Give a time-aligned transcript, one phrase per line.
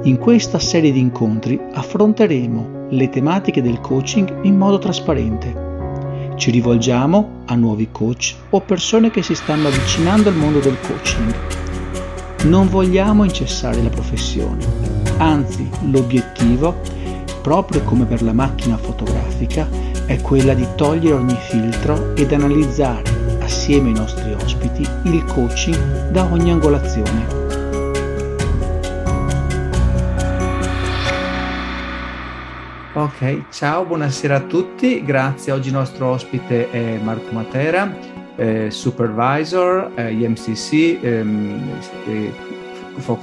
[0.03, 6.31] In questa serie di incontri affronteremo le tematiche del coaching in modo trasparente.
[6.37, 11.35] Ci rivolgiamo a nuovi coach o persone che si stanno avvicinando al mondo del coaching.
[12.45, 16.75] Non vogliamo incessare la professione Anzi, l'obiettivo,
[17.41, 19.67] proprio come per la macchina fotografica,
[20.05, 26.23] è quella di togliere ogni filtro ed analizzare assieme ai nostri ospiti il coaching da
[26.31, 27.41] ogni angolazione.
[32.95, 35.51] Ok, ciao, buonasera a tutti, grazie.
[35.51, 37.91] Oggi il nostro ospite è Marco Matera,
[38.35, 41.69] eh, supervisor eh, IMCC, ehm,
[42.05, 42.33] eh,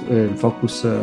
[0.09, 0.99] eh, focus, eh,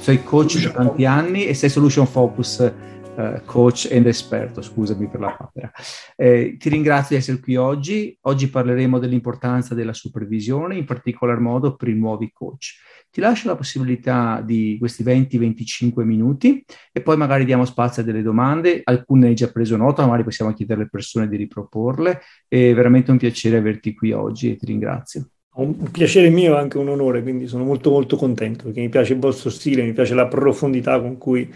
[0.00, 2.72] sei coach da tanti anni e sei solution focus
[3.14, 5.70] Uh, coach ed esperto, scusami per la papera.
[6.16, 8.16] Eh, ti ringrazio di essere qui oggi.
[8.22, 12.76] Oggi parleremo dell'importanza della supervisione, in particolar modo per i nuovi coach.
[13.10, 18.22] Ti lascio la possibilità di questi 20-25 minuti e poi magari diamo spazio a delle
[18.22, 18.80] domande.
[18.82, 22.18] Alcune hai già preso nota, magari possiamo chiedere alle persone di riproporle.
[22.48, 26.78] È veramente un piacere averti qui oggi e ti ringrazio un piacere mio e anche
[26.78, 30.14] un onore, quindi sono molto molto contento perché mi piace il vostro stile, mi piace
[30.14, 31.52] la profondità con cui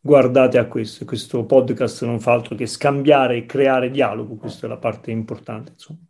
[0.00, 1.04] guardate a questo.
[1.04, 5.72] Questo podcast non fa altro che scambiare e creare dialogo, questa è la parte importante.
[5.72, 6.00] Insomma.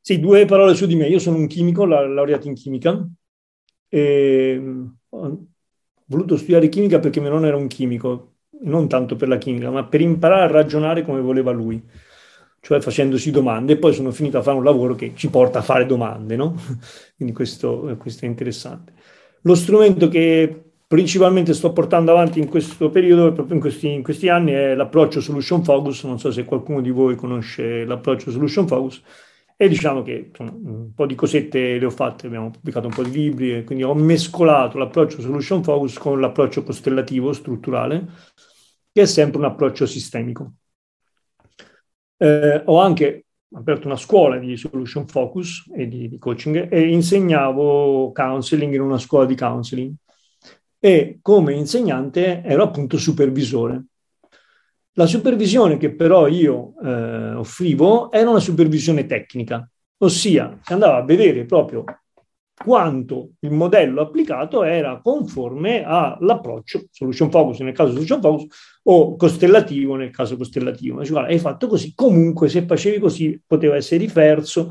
[0.00, 1.06] Sì, due parole su di me.
[1.06, 3.06] Io sono un chimico, laureato in chimica
[3.88, 4.62] e
[5.10, 5.46] ho
[6.06, 9.84] voluto studiare chimica perché mio nonno era un chimico, non tanto per la chimica, ma
[9.86, 11.80] per imparare a ragionare come voleva lui
[12.60, 15.62] cioè facendosi domande, e poi sono finito a fare un lavoro che ci porta a
[15.62, 16.54] fare domande, no?
[17.16, 18.92] Quindi questo, questo è interessante.
[19.42, 24.28] Lo strumento che principalmente sto portando avanti in questo periodo, proprio in questi, in questi,
[24.28, 26.04] anni, è l'approccio Solution Focus.
[26.04, 29.02] Non so se qualcuno di voi conosce l'approccio Solution Focus.
[29.60, 33.02] E diciamo che insomma, un po' di cosette le ho fatte, abbiamo pubblicato un po'
[33.02, 38.06] di libri, quindi ho mescolato l'approccio Solution Focus con l'approccio costellativo strutturale,
[38.92, 40.52] che è sempre un approccio sistemico.
[42.20, 48.12] Eh, ho anche aperto una scuola di solution focus e di, di, coaching e insegnavo
[48.12, 49.94] counseling in una scuola di counseling
[50.80, 53.84] e come insegnante ero appunto supervisore.
[54.92, 59.68] La supervisione che però io eh, offrivo era una supervisione tecnica,
[59.98, 61.84] ossia si andava a vedere proprio
[62.58, 68.46] quanto il modello applicato era conforme all'approccio solution focus nel caso solution focus
[68.90, 71.02] o costellativo nel caso costellativo.
[71.02, 74.70] Cioè, guarda, hai fatto così, comunque se facevi così poteva essere diverso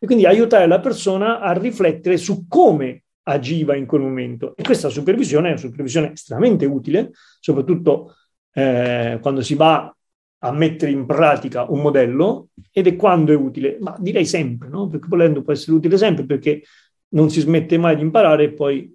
[0.00, 4.56] e quindi aiutare la persona a riflettere su come agiva in quel momento.
[4.56, 8.14] E questa supervisione è una supervisione estremamente utile, soprattutto
[8.54, 9.94] eh, quando si va
[10.40, 14.86] a mettere in pratica un modello ed è quando è utile, ma direi sempre, no?
[14.86, 16.62] perché volendo può essere utile sempre perché
[17.08, 18.90] non si smette mai di imparare e poi,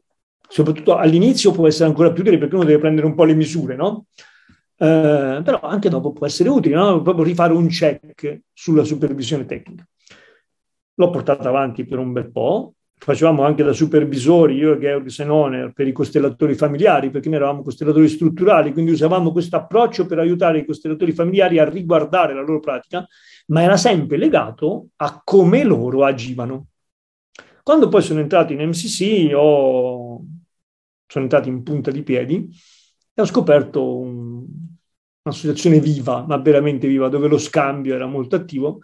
[0.47, 3.75] soprattutto all'inizio, può essere ancora più utile perché uno deve prendere un po' le misure,
[3.75, 4.05] no?
[4.75, 7.01] Eh, però anche dopo può essere utile, no?
[7.01, 9.87] proprio rifare un check sulla supervisione tecnica.
[10.95, 15.73] L'ho portata avanti per un bel po', facevamo anche da supervisori, io e Georg Senoner,
[15.73, 20.59] per i costellatori familiari, perché noi eravamo costellatori strutturali, quindi usavamo questo approccio per aiutare
[20.59, 23.05] i costellatori familiari a riguardare la loro pratica,
[23.47, 26.67] ma era sempre legato a come loro agivano.
[27.61, 30.23] Quando poi sono entrato in MCC, ho,
[31.07, 32.49] sono entrato in punta di piedi
[33.13, 34.45] e ho scoperto un,
[35.23, 38.79] un'associazione viva, ma veramente viva, dove lo scambio era molto attivo.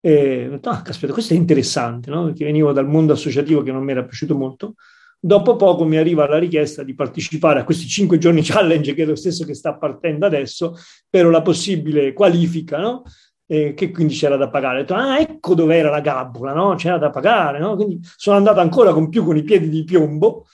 [0.00, 2.24] E ho detto, ah, caspita, questo è interessante, no?
[2.24, 4.74] perché venivo dal mondo associativo che non mi era piaciuto molto.
[5.18, 9.06] Dopo poco mi arriva la richiesta di partecipare a questi cinque giorni challenge, che è
[9.06, 10.76] lo stesso che sta partendo adesso,
[11.08, 13.02] per la possibile qualifica, no?
[13.46, 14.78] eh, che quindi c'era da pagare.
[14.78, 16.74] Ho detto, ah, ecco dov'era la gabbola, no?
[16.76, 17.74] C'era da pagare, no?
[17.76, 20.46] Quindi sono andato ancora con più con i piedi di piombo,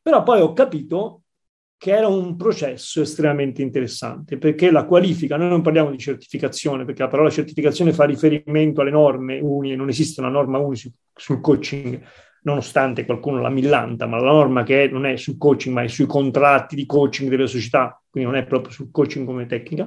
[0.00, 1.19] però poi ho capito
[1.80, 7.00] che era un processo estremamente interessante, perché la qualifica, noi non parliamo di certificazione, perché
[7.00, 11.98] la parola certificazione fa riferimento alle norme uni, non esiste una norma uni sul coaching,
[12.42, 15.88] nonostante qualcuno la millanta, ma la norma che è, non è sul coaching, ma è
[15.88, 19.86] sui contratti di coaching delle società, quindi non è proprio sul coaching come tecnica,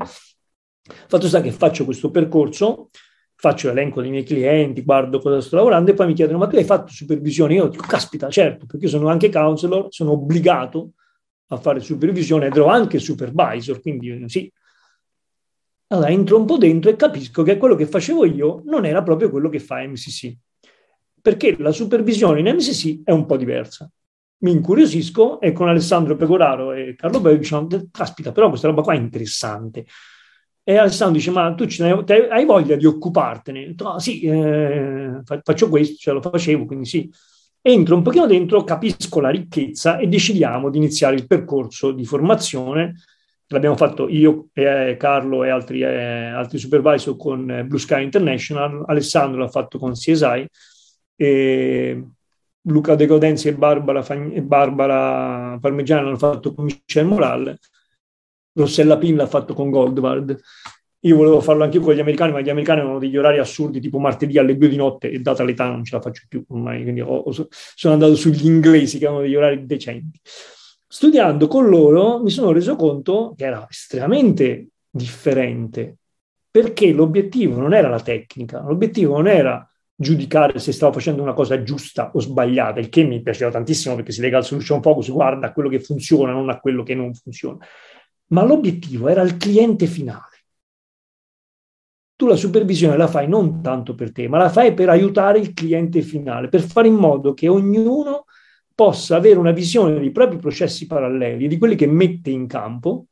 [1.07, 2.89] Fatto sta che faccio questo percorso,
[3.35, 6.55] faccio l'elenco dei miei clienti, guardo cosa sto lavorando e poi mi chiedono ma tu
[6.55, 7.53] hai fatto supervisione?
[7.53, 10.93] Io dico caspita certo, perché sono anche counselor, sono obbligato
[11.55, 14.51] a fare supervisione ed ero anche supervisor, quindi sì.
[15.87, 19.29] Allora entro un po' dentro e capisco che quello che facevo io non era proprio
[19.29, 20.35] quello che fa MCC,
[21.21, 23.89] perché la supervisione in MCC è un po' diversa.
[24.43, 28.93] mi incuriosisco e con Alessandro Pecoraro e Carlo Bello diciamo, caspita, però questa roba qua
[28.93, 29.85] è interessante.
[30.65, 33.65] E Alessandro dice, ma tu hai, hai voglia di occupartene?
[33.67, 37.09] Detto, ah, sì, eh, faccio questo, ce lo facevo, quindi sì.
[37.65, 42.95] Entro un pochino dentro, capisco la ricchezza e decidiamo di iniziare il percorso di formazione.
[43.47, 48.83] L'abbiamo fatto io, eh, Carlo e altri, eh, altri supervisor con eh, Blue Sky International,
[48.85, 50.45] Alessandro l'ha fatto con CSI,
[51.15, 52.03] e
[52.63, 57.57] Luca De Godenzi e Barbara, e Barbara Parmigiano l'hanno fatto con Michel Moral
[58.53, 60.39] Rossella Pin l'ha fatto con Goldward.
[61.05, 63.81] Io volevo farlo anche io con gli americani, ma gli americani avevano degli orari assurdi,
[63.81, 66.81] tipo martedì alle due di notte, e data l'età non ce la faccio più ormai,
[66.83, 67.25] quindi ho,
[67.75, 70.19] sono andato sugli inglesi che avevano degli orari decenti.
[70.87, 75.97] Studiando con loro mi sono reso conto che era estremamente differente,
[76.49, 81.63] perché l'obiettivo non era la tecnica, l'obiettivo non era giudicare se stavo facendo una cosa
[81.63, 85.47] giusta o sbagliata, il che mi piaceva tantissimo perché si lega al solution focus, guarda
[85.47, 87.57] a quello che funziona, non a quello che non funziona
[88.27, 90.32] ma l'obiettivo era il cliente finale.
[92.23, 95.51] Tu la supervisione la fai non tanto per te, ma la fai per aiutare il
[95.51, 98.23] cliente finale, per fare in modo che ognuno
[98.73, 103.07] possa avere una visione dei propri processi paralleli, di quelli che mette in campo,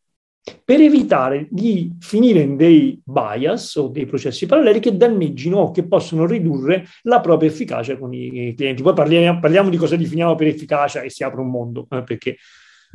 [0.63, 5.86] per evitare di finire in dei bias o dei processi paralleli che danneggino o che
[5.86, 8.81] possono ridurre la propria efficacia con i clienti.
[8.81, 12.38] Poi parliamo, parliamo di cosa definiamo per efficacia e si apre un mondo, eh, perché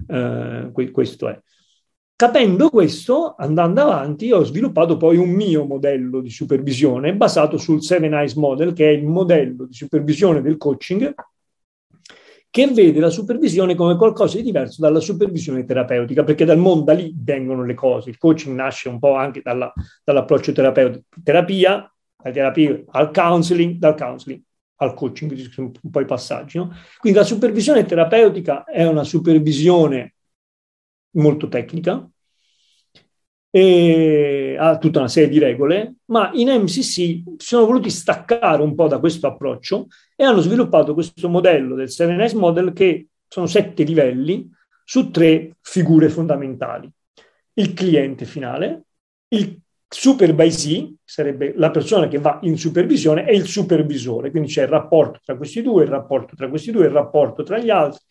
[0.09, 1.39] eh, questo è.
[2.19, 8.15] Capendo questo, andando avanti, ho sviluppato poi un mio modello di supervisione basato sul Seven
[8.15, 11.15] Eyes Model, che è il modello di supervisione del coaching,
[12.49, 16.95] che vede la supervisione come qualcosa di diverso dalla supervisione terapeutica, perché dal mondo da
[16.95, 18.09] lì vengono le cose.
[18.09, 19.71] Il coaching nasce un po' anche dalla,
[20.03, 24.41] dall'approccio terapeutico, terapia, la terapia al counseling, dal counseling
[24.77, 26.57] al coaching, un po' i passaggi.
[26.57, 26.75] No?
[26.99, 30.16] Quindi la supervisione terapeutica è una supervisione
[31.17, 32.09] molto tecnica
[33.51, 38.75] e ha tutta una serie di regole, ma in MCC si sono voluti staccare un
[38.75, 43.83] po' da questo approccio e hanno sviluppato questo modello del 7S Model che sono sette
[43.83, 44.51] livelli
[44.85, 46.91] su tre figure fondamentali.
[47.55, 48.83] Il cliente finale,
[49.29, 49.59] il
[49.89, 54.31] supervisee, sarebbe la persona che va in supervisione, e il supervisore.
[54.31, 57.59] Quindi c'è il rapporto tra questi due, il rapporto tra questi due, il rapporto tra
[57.59, 58.05] gli altri,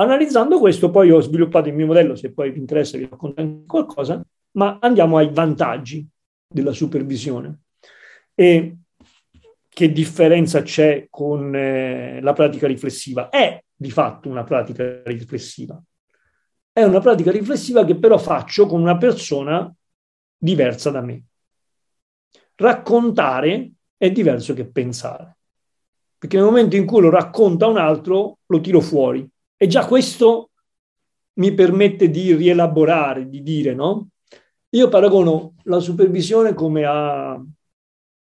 [0.00, 3.66] Analizzando questo, poi ho sviluppato il mio modello, se poi vi interessa vi racconto anche
[3.66, 6.08] qualcosa, ma andiamo ai vantaggi
[6.48, 7.60] della supervisione.
[8.34, 8.76] E
[9.68, 13.28] che differenza c'è con eh, la pratica riflessiva?
[13.28, 15.78] È di fatto una pratica riflessiva.
[16.72, 19.70] È una pratica riflessiva che però faccio con una persona
[20.34, 21.24] diversa da me.
[22.54, 25.36] Raccontare è diverso che pensare,
[26.16, 29.30] perché nel momento in cui lo racconta un altro, lo tiro fuori
[29.62, 30.52] e già questo
[31.34, 34.08] mi permette di rielaborare, di dire, no?
[34.70, 37.38] Io paragono la supervisione come a,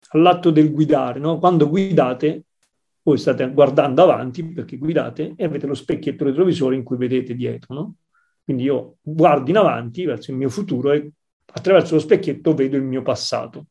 [0.08, 1.38] all'atto del guidare, no?
[1.38, 2.46] Quando guidate,
[3.02, 7.74] voi state guardando avanti perché guidate e avete lo specchietto retrovisore in cui vedete dietro,
[7.74, 7.94] no?
[8.42, 11.12] Quindi io guardo in avanti verso il mio futuro e
[11.52, 13.66] attraverso lo specchietto vedo il mio passato.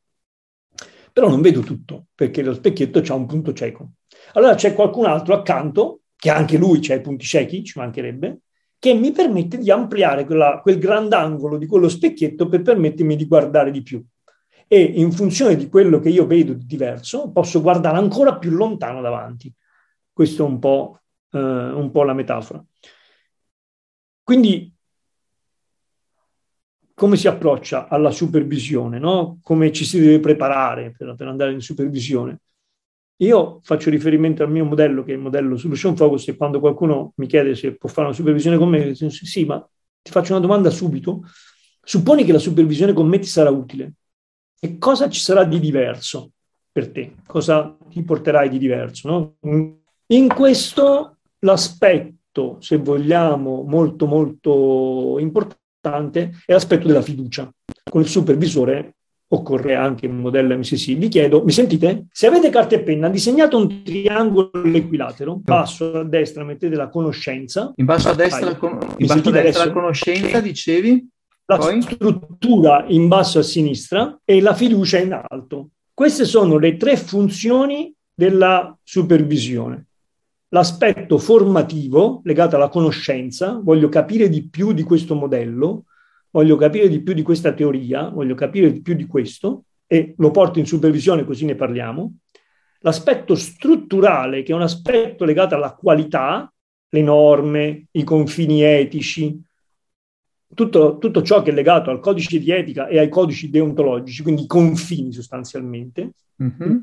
[1.11, 3.95] Però non vedo tutto, perché lo specchietto ha un punto cieco.
[4.35, 8.41] Allora c'è qualcun altro accanto che anche lui c'ha i punti ciechi, ci mancherebbe,
[8.77, 13.71] che mi permette di ampliare quella, quel grandangolo di quello specchietto per permettermi di guardare
[13.71, 14.03] di più.
[14.67, 18.99] E in funzione di quello che io vedo di diverso, posso guardare ancora più lontano
[18.99, 19.51] davanti.
[20.11, 20.99] Questo è un po',
[21.31, 22.63] eh, un po la metafora.
[24.21, 24.73] Quindi,
[26.93, 28.99] come si approccia alla supervisione?
[28.99, 29.39] No?
[29.41, 32.41] Come ci si deve preparare per, per andare in supervisione?
[33.21, 37.11] Io faccio riferimento al mio modello, che è il modello Solution Focus, e quando qualcuno
[37.15, 39.67] mi chiede se può fare una supervisione con me, dico, sì, ma
[40.01, 41.23] ti faccio una domanda subito.
[41.81, 43.93] Supponi che la supervisione con me ti sarà utile.
[44.59, 46.31] E cosa ci sarà di diverso
[46.71, 47.15] per te?
[47.25, 49.09] Cosa ti porterai di diverso?
[49.09, 49.73] No?
[50.07, 57.51] In questo l'aspetto, se vogliamo, molto molto importante è l'aspetto della fiducia.
[57.83, 58.95] Con il supervisore
[59.31, 60.95] occorre anche un modello MCC.
[60.97, 62.05] Vi chiedo, mi sentite?
[62.11, 66.89] Se avete carta e penna, disegnate un triangolo equilatero, in basso a destra mettete la
[66.89, 67.71] conoscenza.
[67.75, 68.79] In basso a destra, con...
[68.97, 71.07] in basso a destra la conoscenza, dicevi?
[71.45, 71.81] La Poi?
[71.81, 75.69] struttura in basso a sinistra e la fiducia in alto.
[75.93, 79.85] Queste sono le tre funzioni della supervisione.
[80.49, 85.85] L'aspetto formativo legato alla conoscenza, voglio capire di più di questo modello,
[86.31, 90.31] voglio capire di più di questa teoria, voglio capire di più di questo e lo
[90.31, 92.17] porto in supervisione così ne parliamo.
[92.81, 96.51] L'aspetto strutturale, che è un aspetto legato alla qualità,
[96.89, 99.41] le norme, i confini etici,
[100.53, 104.43] tutto, tutto, ciò che è legato al codice di etica e ai codici deontologici, quindi
[104.43, 106.77] i confini sostanzialmente, mm-hmm.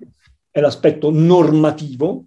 [0.50, 2.26] è l'aspetto normativo,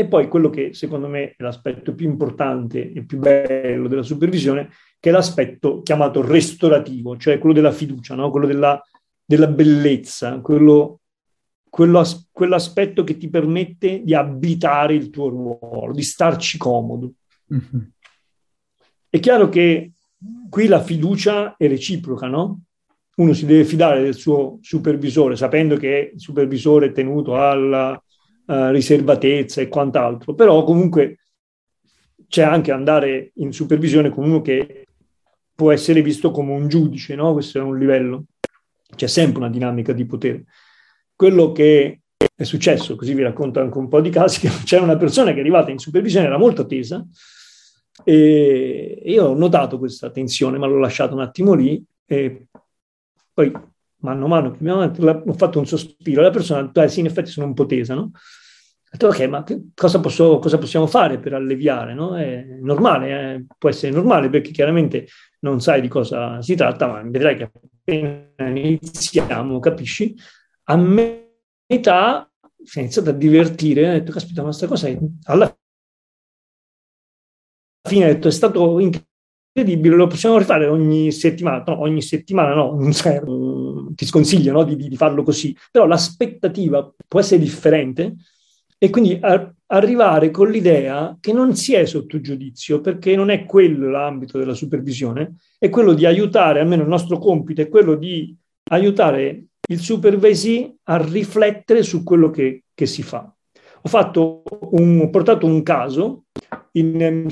[0.00, 4.70] e poi quello che secondo me è l'aspetto più importante e più bello della supervisione,
[4.98, 8.30] che è l'aspetto chiamato restaurativo, cioè quello della fiducia, no?
[8.30, 8.82] quello della,
[9.24, 11.00] della bellezza, quello,
[11.68, 12.02] quello,
[12.32, 17.12] quell'aspetto che ti permette di abitare il tuo ruolo, di starci comodo.
[17.52, 17.82] Mm-hmm.
[19.08, 19.92] È chiaro che
[20.48, 22.60] qui la fiducia è reciproca, no?
[23.16, 28.02] Uno si deve fidare del suo supervisore, sapendo che il supervisore è tenuto alla
[28.50, 31.18] uh, riservatezza e quant'altro, però comunque
[32.26, 34.86] c'è anche andare in supervisione con uno che
[35.54, 37.32] può essere visto come un giudice, no?
[37.32, 38.24] Questo è un livello,
[38.94, 40.44] c'è sempre una dinamica di potere.
[41.14, 42.00] Quello che
[42.34, 45.36] è successo, così vi racconto anche un po' di casi, che c'era una persona che
[45.36, 47.04] è arrivata in supervisione, era molto tesa,
[48.02, 52.46] e io ho notato questa tensione, ma l'ho lasciato un attimo lì, e
[53.32, 53.52] poi
[54.02, 54.56] mano a mano
[55.26, 57.66] ho fatto un sospiro, la persona ha detto, eh sì, in effetti sono un po'
[57.66, 58.12] tesa, no?
[58.92, 61.94] Detto, ok, ma cosa, posso, cosa possiamo fare per alleviare?
[61.94, 62.16] No?
[62.16, 63.46] È normale, eh?
[63.56, 65.06] può essere normale perché chiaramente
[65.40, 70.12] non sai di cosa si tratta, ma vedrai che appena iniziamo, capisci,
[70.64, 72.28] a metà
[72.62, 74.98] si è iniziato a divertire, ho detto, caspita, ma questa cosa è...
[75.24, 75.56] alla
[77.88, 82.92] fine ho detto, è stato incredibile lo possiamo rifare ogni settimana, no, ogni settimana no,
[82.92, 83.22] cioè,
[83.94, 88.16] ti sconsiglio no, di, di, farlo così, però l'aspettativa può essere differente
[88.82, 93.44] e quindi a, arrivare con l'idea che non si è sotto giudizio, perché non è
[93.44, 98.34] quello l'ambito della supervisione, è quello di aiutare, almeno il nostro compito è quello di
[98.70, 103.30] aiutare il supervisee a riflettere su quello che, che si fa.
[103.82, 106.24] Ho, un, ho portato un caso
[106.72, 107.28] in,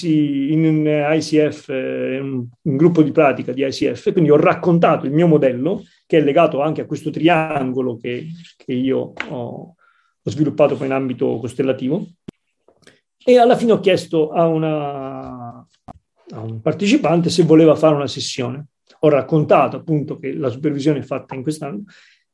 [0.00, 5.26] in ICF, eh, un, un, gruppo di pratica di ICF, quindi ho raccontato il mio
[5.26, 8.26] modello che è legato anche a questo triangolo che,
[8.56, 9.74] che io ho,
[10.22, 12.06] ho, sviluppato poi in ambito costellativo
[13.24, 18.66] e alla fine ho chiesto a, una, a un partecipante se voleva fare una sessione.
[19.00, 21.84] Ho raccontato appunto che la supervisione è fatta in quest'anno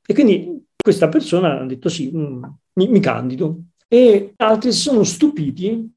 [0.07, 3.61] e quindi questa persona ha detto sì, mm, mi, mi candido.
[3.87, 5.91] E altri si sono stupiti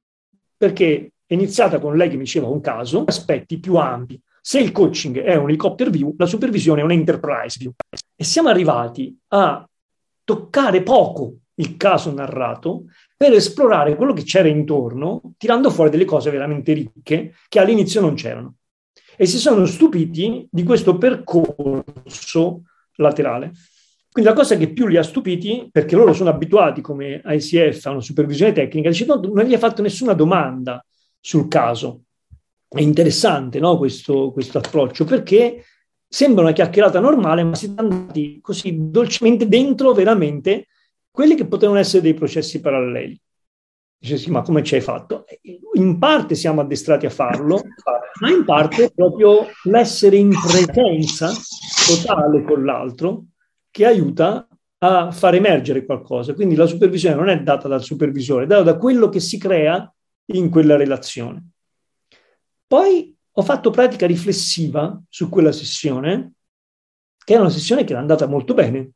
[0.57, 4.19] perché è iniziata con lei che mi diceva un caso, aspetti più ampi.
[4.41, 7.71] Se il coaching è un helicopter view, la supervisione è un enterprise view.
[8.15, 9.65] E siamo arrivati a
[10.24, 16.32] toccare poco il caso narrato per esplorare quello che c'era intorno, tirando fuori delle cose
[16.32, 18.56] veramente ricche che all'inizio non c'erano.
[19.15, 22.63] E si sono stupiti di questo percorso
[22.96, 23.51] laterale.
[24.12, 27.91] Quindi la cosa che più li ha stupiti, perché loro sono abituati come ICF a
[27.91, 30.84] una supervisione tecnica, dice no, non gli ha fatto nessuna domanda
[31.20, 32.01] sul caso.
[32.68, 35.63] È interessante no, questo, questo approccio, perché
[36.08, 40.68] sembra una chiacchierata normale, ma si sono andati così dolcemente dentro veramente
[41.12, 43.20] quelli che potevano essere dei processi paralleli.
[43.98, 45.25] Dice sì, ma come ci hai fatto?
[45.74, 47.62] In parte siamo addestrati a farlo,
[48.22, 51.32] ma in parte proprio l'essere in presenza
[51.86, 53.25] totale con l'altro
[53.70, 54.48] che aiuta
[54.80, 56.34] a far emergere qualcosa.
[56.34, 59.94] Quindi la supervisione non è data dal supervisore, è data da quello che si crea
[60.34, 61.50] in quella relazione.
[62.65, 66.34] Poi ho fatto pratica riflessiva su quella sessione,
[67.24, 68.94] che è una sessione che è andata molto bene.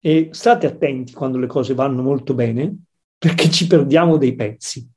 [0.00, 2.74] E state attenti quando le cose vanno molto bene,
[3.18, 4.88] perché ci perdiamo dei pezzi.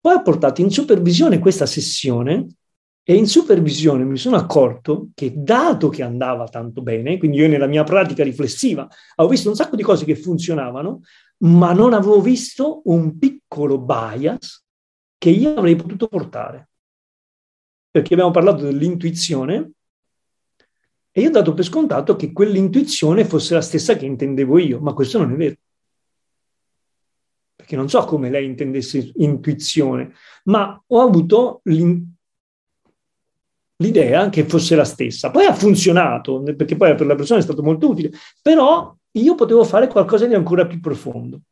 [0.00, 2.46] Poi ho portato in supervisione questa sessione
[3.02, 7.66] e in supervisione mi sono accorto che dato che andava tanto bene, quindi io nella
[7.66, 11.00] mia pratica riflessiva avevo visto un sacco di cose che funzionavano,
[11.38, 14.62] ma non avevo visto un piccolo bias
[15.16, 16.68] che io avrei potuto portare.
[17.90, 19.70] Perché abbiamo parlato dell'intuizione
[21.16, 24.92] e io ho dato per scontato che quell'intuizione fosse la stessa che intendevo io, ma
[24.94, 25.54] questo non è vero.
[27.54, 30.12] Perché non so come lei intendesse intuizione,
[30.46, 31.62] ma ho avuto
[33.76, 35.30] l'idea che fosse la stessa.
[35.30, 38.10] Poi ha funzionato, perché poi per la persona è stato molto utile,
[38.42, 41.42] però io potevo fare qualcosa di ancora più profondo.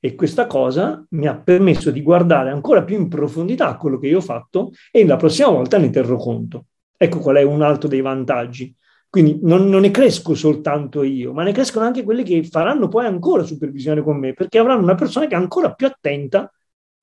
[0.00, 4.18] E questa cosa mi ha permesso di guardare ancora più in profondità quello che io
[4.18, 6.66] ho fatto e la prossima volta ne terrò conto.
[6.98, 8.74] Ecco qual è un altro dei vantaggi.
[9.08, 13.06] Quindi non, non, ne cresco soltanto io, ma ne crescono anche quelli che faranno poi
[13.06, 16.52] ancora supervisione con me, perché avranno una persona che è ancora più attenta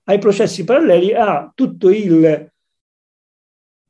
[0.04, 2.52] ai processi paralleli, a tutto il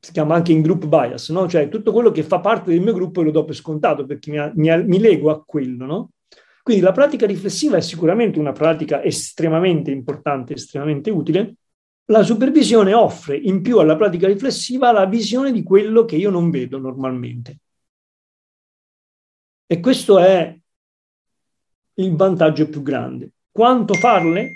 [0.06, 1.48] si chiama anche in group bias, no?
[1.48, 4.52] cioè tutto quello che fa parte del mio gruppo lo do per scontato perché mi,
[4.54, 5.84] mi, mi lego a quello.
[5.84, 6.10] No?
[6.62, 11.56] Quindi la pratica riflessiva è sicuramente una pratica estremamente importante, estremamente utile.
[12.06, 16.50] La supervisione offre in più alla pratica riflessiva la visione di quello che io non
[16.50, 17.58] vedo normalmente.
[19.66, 20.56] E questo è
[21.94, 23.32] il vantaggio più grande.
[23.50, 24.52] Quanto farle?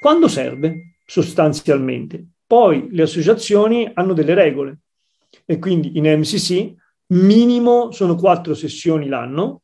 [0.00, 2.26] Quando serve, sostanzialmente.
[2.46, 4.78] Poi le associazioni hanno delle regole
[5.44, 6.74] e quindi in MCC
[7.08, 9.62] minimo sono quattro sessioni l'anno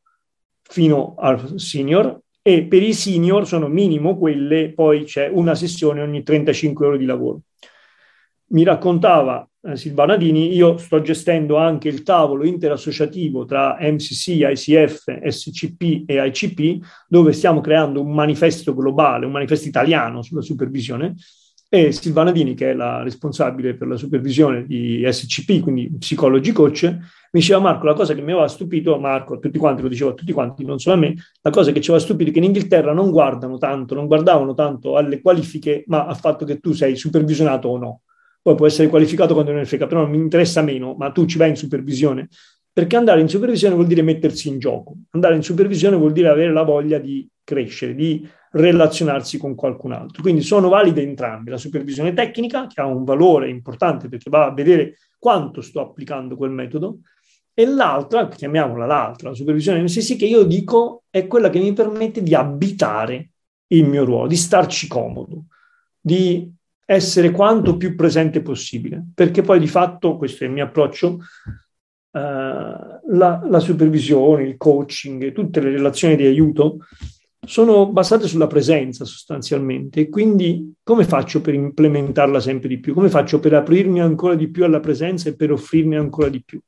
[0.62, 6.24] fino al senior e per i senior sono minimo quelle, poi c'è una sessione ogni
[6.24, 7.42] 35 ore di lavoro.
[8.48, 15.24] Mi raccontava eh, Silvana Dini, io sto gestendo anche il tavolo interassociativo tra MCC, ICF,
[15.24, 21.14] SCP e ICP, dove stiamo creando un manifesto globale, un manifesto italiano sulla supervisione,
[21.74, 26.82] e Silvana Dini, che è la responsabile per la supervisione di SCP, quindi psicologi coach,
[26.84, 30.10] mi diceva Marco, la cosa che mi aveva stupito, Marco, a tutti quanti, lo dicevo
[30.10, 32.40] a tutti quanti, non solo a me, la cosa che ci aveva stupito è che
[32.40, 36.72] in Inghilterra non guardano tanto, non guardavano tanto alle qualifiche, ma al fatto che tu
[36.72, 38.00] sei supervisionato o no.
[38.42, 41.38] Poi può essere qualificato quando non è frega, però mi interessa meno, ma tu ci
[41.38, 42.28] vai in supervisione.
[42.70, 44.94] Perché andare in supervisione vuol dire mettersi in gioco.
[45.12, 50.22] Andare in supervisione vuol dire avere la voglia di crescere, di relazionarsi con qualcun altro.
[50.22, 54.52] Quindi sono valide entrambe, la supervisione tecnica, che ha un valore importante perché va a
[54.52, 57.00] vedere quanto sto applicando quel metodo,
[57.54, 62.22] e l'altra, chiamiamola l'altra, la supervisione MSC, che io dico è quella che mi permette
[62.22, 63.30] di abitare
[63.68, 65.44] il mio ruolo, di starci comodo,
[66.00, 66.50] di
[66.84, 71.18] essere quanto più presente possibile, perché poi di fatto, questo è il mio approccio,
[72.14, 76.80] Uh, la, la, supervisione, il coaching, tutte le relazioni di aiuto
[77.44, 82.94] sono basate sulla presenza sostanzialmente e quindi come faccio per implementarla sempre di più?
[82.94, 86.60] Come faccio per aprirmi ancora di più alla presenza e per offrirmi ancora di più?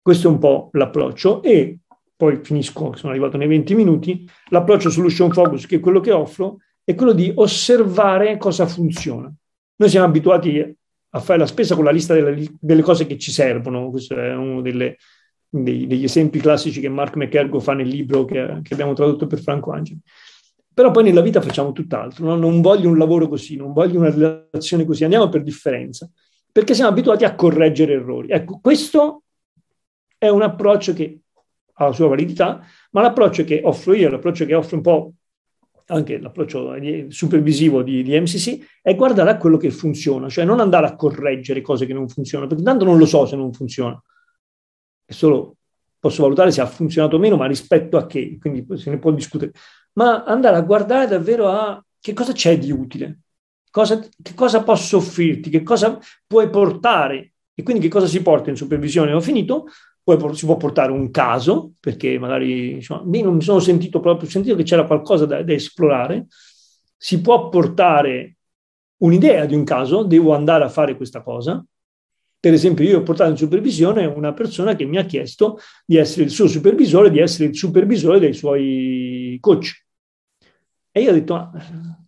[0.00, 1.78] Questo è un po' l'approccio e
[2.14, 6.58] poi finisco, sono arrivato nei 20 minuti, l'approccio solution focus che è quello che offro
[6.84, 9.32] è quello di osservare cosa funziona.
[9.76, 10.76] Noi siamo abituati
[11.10, 14.34] a fare la spesa con la lista delle, delle cose che ci servono, questo è
[14.34, 14.96] uno delle,
[15.48, 19.40] dei, degli esempi classici che Mark McErgo fa nel libro che, che, abbiamo tradotto per
[19.40, 20.00] Franco Angeli.
[20.72, 22.36] Però poi nella vita facciamo tutt'altro, no?
[22.36, 26.08] non voglio un lavoro così, non voglio una relazione così, andiamo per differenza,
[26.52, 28.28] perché siamo abituati a correggere errori.
[28.30, 29.22] Ecco, questo
[30.16, 31.20] è un approccio che
[31.72, 35.12] ha la sua validità, ma l'approccio che offro io, l'approccio che offro un po'
[35.90, 36.76] anche l'approccio
[37.08, 41.60] supervisivo di, di, MCC, è guardare a quello che funziona, cioè non andare a correggere
[41.60, 44.00] cose che non funzionano, perché tanto non lo so se non funziona
[45.08, 45.56] è solo
[45.98, 49.10] posso valutare se ha funzionato o meno, ma rispetto a che, quindi se ne può
[49.10, 49.52] discutere,
[49.94, 53.20] ma andare a guardare davvero a che cosa c'è di utile,
[53.70, 58.50] cosa, che cosa posso offrirti, che cosa puoi portare e quindi che cosa si porta
[58.50, 59.12] in supervisione.
[59.12, 59.66] Ho finito,
[60.04, 64.30] poi si può portare un caso, perché magari insomma, non mi sono sentito proprio, ho
[64.30, 66.26] sentito che c'era qualcosa da, da esplorare,
[66.96, 68.36] si può portare
[68.98, 71.64] un'idea di un caso, devo andare a fare questa cosa,
[72.40, 76.24] per esempio, io ho portato in supervisione una persona che mi ha chiesto di essere
[76.24, 79.84] il suo supervisore, di essere il supervisore dei suoi coach.
[80.92, 81.50] E io ho detto, ah,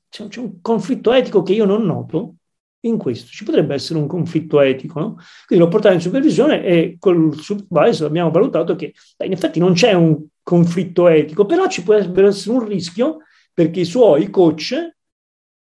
[0.09, 2.37] c'è, un conflitto etico che io non noto
[2.83, 3.29] in questo.
[3.29, 5.17] Ci potrebbe essere un conflitto etico, no?
[5.47, 9.95] Quindi l'ho portato in supervisione e col supervisor abbiamo valutato che in effetti non c'è
[9.95, 13.19] un conflitto etico, però ci può essere un rischio
[13.53, 14.75] perché i suoi coach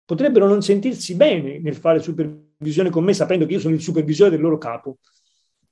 [0.04, 3.80] potrebbero non sentirsi bene nel fare supervisione visione con me sapendo che io sono il
[3.80, 4.98] supervisore del loro capo.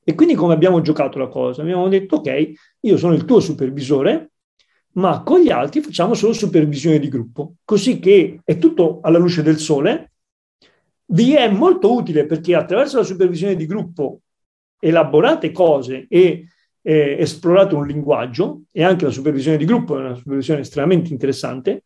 [0.05, 1.63] E quindi come abbiamo giocato la cosa?
[1.63, 4.31] Abbiamo detto, ok, io sono il tuo supervisore,
[4.93, 9.43] ma con gli altri facciamo solo supervisione di gruppo, così che è tutto alla luce
[9.43, 10.13] del sole.
[11.07, 14.21] Vi è molto utile perché attraverso la supervisione di gruppo
[14.79, 16.47] elaborate cose e
[16.83, 21.83] eh, esplorate un linguaggio e anche la supervisione di gruppo è una supervisione estremamente interessante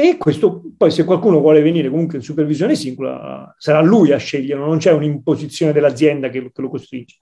[0.00, 4.60] e questo, poi se qualcuno vuole venire comunque in supervisione singola, sarà lui a scegliere,
[4.60, 7.16] non c'è un'imposizione dell'azienda che, che lo costringe.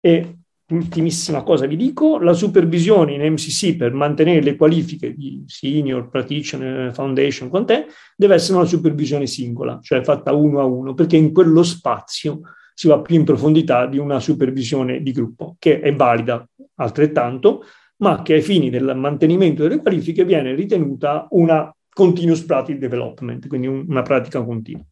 [0.00, 0.38] E
[0.70, 6.92] ultimissima cosa vi dico, la supervisione in MCC per mantenere le qualifiche di senior, practitioner,
[6.92, 11.62] foundation, quant'è, deve essere una supervisione singola, cioè fatta uno a uno, perché in quello
[11.62, 12.40] spazio
[12.74, 16.44] si va più in profondità di una supervisione di gruppo, che è valida
[16.78, 17.62] altrettanto,
[17.98, 23.66] ma che ai fini del mantenimento delle qualifiche viene ritenuta una continuous practice development, quindi
[23.66, 24.84] un, una pratica continua.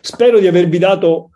[0.00, 1.32] Spero di avervi dato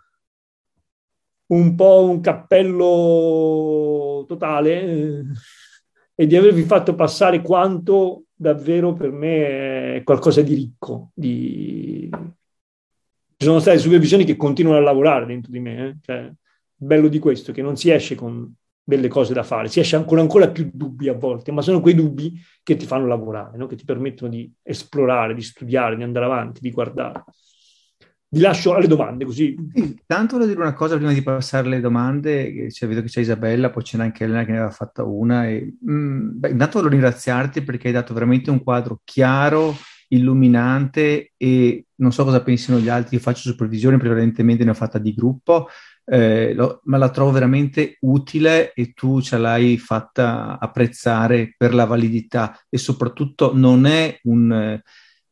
[1.51, 5.23] un po' un cappello totale eh,
[6.15, 11.11] e di avervi fatto passare quanto davvero per me è qualcosa di ricco.
[11.13, 12.09] Di...
[13.37, 15.87] Ci sono state supervisioni che continuano a lavorare dentro di me.
[15.87, 15.95] Eh?
[16.01, 16.31] Cioè,
[16.75, 18.51] bello di questo, che non si esce con
[18.83, 21.95] delle cose da fare, si esce con ancora più dubbi a volte, ma sono quei
[21.95, 23.67] dubbi che ti fanno lavorare, no?
[23.67, 27.23] che ti permettono di esplorare, di studiare, di andare avanti, di guardare.
[28.33, 29.53] Vi lascio alle domande così.
[29.73, 33.69] Sì, volevo dire una cosa prima di passare alle domande, cioè, vedo che c'è Isabella,
[33.69, 35.49] poi c'è anche Elena che ne aveva fatta una.
[35.49, 39.75] E, mh, mm, beh, intanto volevo ringraziarti perché hai dato veramente un quadro chiaro,
[40.07, 44.97] illuminante e non so cosa pensino gli altri, io faccio supervisione, prevalentemente ne ho fatta
[44.97, 45.67] di gruppo,
[46.05, 51.85] eh, lo, ma la trovo veramente utile e tu ce l'hai fatta apprezzare per la
[51.85, 54.79] validità e soprattutto non è un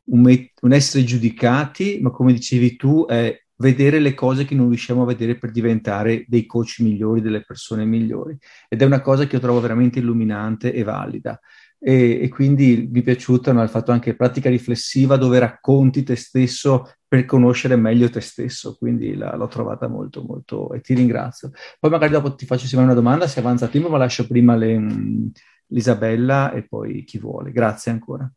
[0.10, 5.04] un, un essere giudicati, ma come dicevi tu, è vedere le cose che non riusciamo
[5.04, 8.38] a vedere per diventare dei coach migliori, delle persone migliori.
[8.68, 11.40] Ed è una cosa che io trovo veramente illuminante e valida.
[11.82, 16.18] E, e quindi mi è piaciuta no, il fatto anche pratica riflessiva dove racconti te
[16.18, 21.52] stesso per conoscere meglio te stesso, quindi la, l'ho trovata molto molto e ti ringrazio.
[21.80, 25.28] Poi magari dopo ti faccio una domanda, se avanza tempo, ma lascio prima le, mm,
[25.68, 27.52] l'Isabella e poi chi vuole.
[27.52, 28.30] Grazie ancora.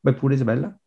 [0.00, 0.78] Vai pure Isabella.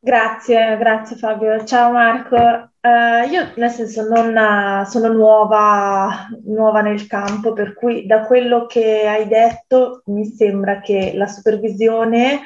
[0.00, 1.64] Grazie, grazie Fabio.
[1.64, 2.70] Ciao Marco.
[2.88, 8.64] Uh, io nel senso non uh, sono nuova, nuova nel campo, per cui da quello
[8.64, 12.42] che hai detto mi sembra che la supervisione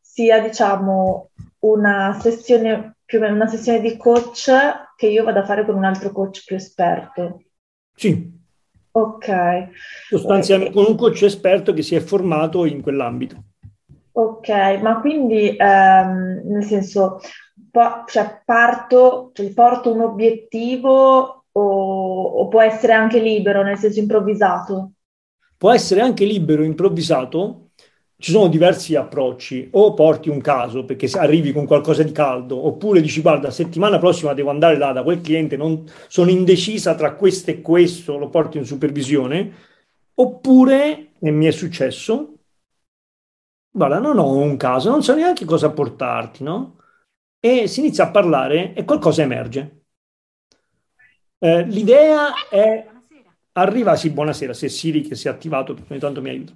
[0.00, 4.50] sia diciamo una sessione più o meno una sessione di coach
[4.96, 7.42] che io vado a fare con un altro coach più esperto.
[7.94, 8.34] Sì.
[8.90, 9.68] Ok.
[10.08, 13.44] Sostanzialmente con un coach esperto che si è formato in quell'ambito.
[14.18, 14.48] Ok,
[14.80, 17.20] ma quindi ehm, nel senso,
[17.76, 23.98] po- cioè parto, cioè porto un obiettivo o, o, può essere anche libero, nel senso
[23.98, 24.92] improvvisato?
[25.58, 27.72] Può essere anche libero, improvvisato.
[28.18, 33.02] Ci sono diversi approcci, o porti un caso perché arrivi con qualcosa di caldo, oppure
[33.02, 37.50] dici guarda, settimana prossima devo andare là da quel cliente, non, sono indecisa tra questo
[37.50, 39.52] e questo, lo porti in supervisione,
[40.14, 42.38] oppure, e mi è successo,
[43.70, 46.76] guarda, non ho un caso, non so neanche cosa portarti, no?
[47.46, 49.84] E si inizia a parlare e qualcosa emerge.
[51.38, 52.88] Eh, l'idea è
[53.58, 56.52] Arriva, sì, buonasera, se Siri che si è attivato, perché ogni tanto mi aiuta.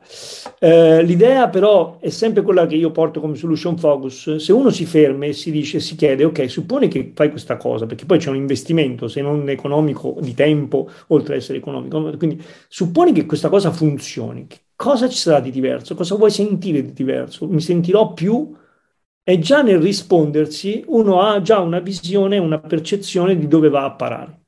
[0.59, 4.37] Eh, l'idea però è sempre quella che io porto come solution focus.
[4.37, 7.87] Se uno si ferma e si dice, si chiede, ok, supponi che fai questa cosa,
[7.87, 12.15] perché poi c'è un investimento, se non economico, di tempo, oltre ad essere economico.
[12.19, 14.47] Quindi supponi che questa cosa funzioni.
[14.77, 15.95] Cosa ci sarà di diverso?
[15.95, 17.47] Cosa vuoi sentire di diverso?
[17.47, 18.59] Mi sentirò più...
[19.23, 23.93] E già nel rispondersi uno ha già una visione, una percezione di dove va a
[23.93, 24.39] parare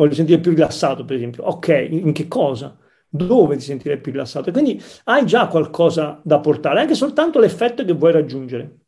[0.00, 1.44] voglio sentire più rilassato, per esempio.
[1.44, 2.76] Ok, in che cosa?
[3.08, 4.50] Dove ti sentirei più rilassato?
[4.50, 8.78] Quindi hai già qualcosa da portare, anche soltanto l'effetto che vuoi raggiungere.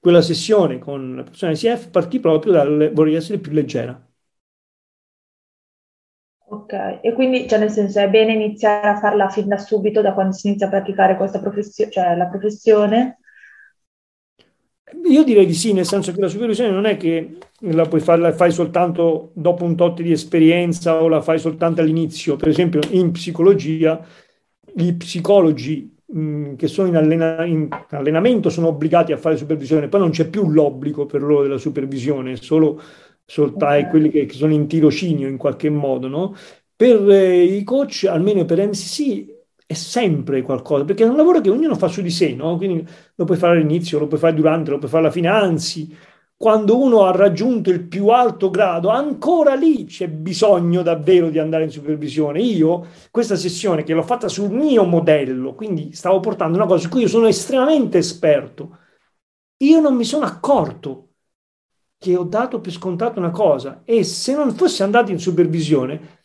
[0.00, 4.00] Quella sessione con la persona ICF partì proprio dal vorrei essere più leggera.
[6.50, 10.14] Ok, e quindi cioè nel senso è bene iniziare a farla fin da subito, da
[10.14, 13.18] quando si inizia a praticare questa professione, cioè la professione,
[15.04, 18.20] io direi di sì, nel senso che la supervisione non è che la puoi fare,
[18.20, 22.36] la fai soltanto dopo un tot di esperienza o la fai soltanto all'inizio.
[22.36, 24.04] Per esempio, in psicologia,
[24.74, 30.00] gli psicologi mh, che sono in, allena- in, allenamento sono obbligati a fare supervisione, poi
[30.00, 32.80] non c'è più l'obbligo per loro della supervisione, solo
[33.24, 36.34] soltanto quelli che, che, sono in tirocinio in qualche modo, no?
[36.74, 39.37] Per eh, i coach, almeno per MCC,
[39.68, 42.56] è sempre qualcosa, perché è un lavoro che ognuno fa su di sé, no?
[42.56, 45.94] Quindi lo puoi fare all'inizio, lo puoi fare durante, lo puoi fare alla fine, anzi,
[46.34, 51.64] quando uno ha raggiunto il più alto grado, ancora lì c'è bisogno davvero di andare
[51.64, 52.40] in supervisione.
[52.40, 56.88] Io, questa sessione che l'ho fatta sul mio modello, quindi stavo portando una cosa su
[56.88, 58.78] cui io sono estremamente esperto,
[59.58, 61.10] io non mi sono accorto
[61.98, 66.17] che ho dato per scontato una cosa e se non fosse andato in supervisione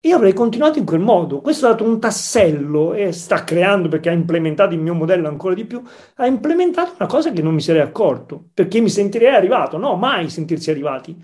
[0.00, 1.40] io avrei continuato in quel modo.
[1.40, 5.54] Questo ha dato un tassello e sta creando, perché ha implementato il mio modello ancora
[5.54, 5.82] di più,
[6.16, 9.76] ha implementato una cosa che non mi sarei accorto, perché mi sentirei arrivato.
[9.76, 11.16] No, mai sentirsi arrivati.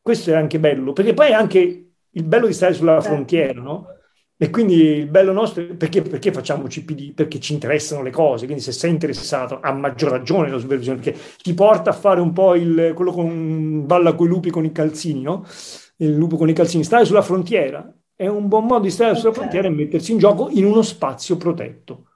[0.00, 3.08] Questo è anche bello, perché poi è anche il bello di stare sulla certo.
[3.08, 3.86] frontiera, no?
[4.40, 7.12] E quindi il bello nostro, perché, perché facciamo CPD?
[7.12, 11.18] Perché ci interessano le cose, quindi se sei interessato, a maggior ragione la supervisione, perché
[11.42, 15.22] ti porta a fare un po' il, quello con balla coi lupi con i calzini,
[15.22, 15.44] no?
[15.96, 19.32] Il lupo con i calzini, stare sulla frontiera è un buon modo di stare sulla
[19.32, 22.06] frontiera e mettersi in gioco in uno spazio protetto.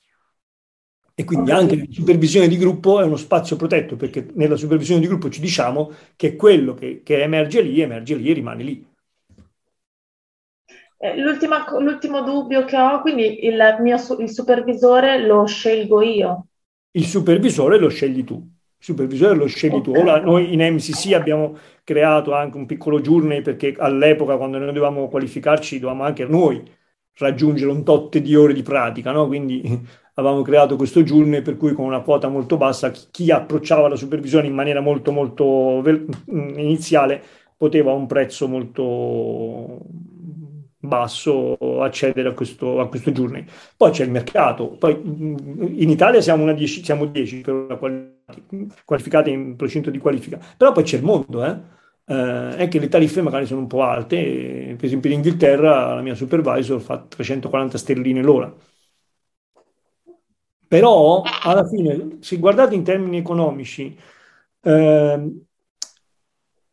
[1.15, 5.07] E quindi anche la supervisione di gruppo è uno spazio protetto, perché nella supervisione di
[5.07, 8.85] gruppo ci diciamo che quello che, che emerge lì, emerge lì e rimane lì.
[10.99, 16.47] Eh, l'ultimo dubbio che ho, quindi il mio il supervisore lo scelgo io.
[16.91, 18.52] Il supervisore lo scegli tu.
[18.83, 19.93] Supervisore lo scegli tu.
[19.93, 25.09] Ora noi in MCC abbiamo creato anche un piccolo journey perché all'epoca quando noi dovevamo
[25.09, 26.61] qualificarci dovevamo anche noi
[27.19, 29.29] raggiungere un tot di ore di pratica, no?
[29.29, 29.63] quindi
[30.15, 33.97] avevamo creato questo journey per cui con una quota molto bassa chi, chi approcciava la
[33.97, 37.23] supervisione in maniera molto molto ve- iniziale
[37.57, 39.79] poteva a un prezzo molto
[40.81, 43.45] basso accedere a questo, a questo journey.
[43.77, 48.12] Poi c'è il mercato, poi in Italia siamo, una 10, siamo 10 per
[48.85, 51.59] qualificate in procinto di qualifica, però poi c'è il mondo, eh?
[52.07, 56.03] eh, è che le tariffe magari sono un po' alte, per esempio in Inghilterra la
[56.03, 58.55] mia supervisor fa 340 sterline l'ora.
[60.67, 63.95] Però alla fine, se guardate in termini economici,
[64.63, 65.33] eh,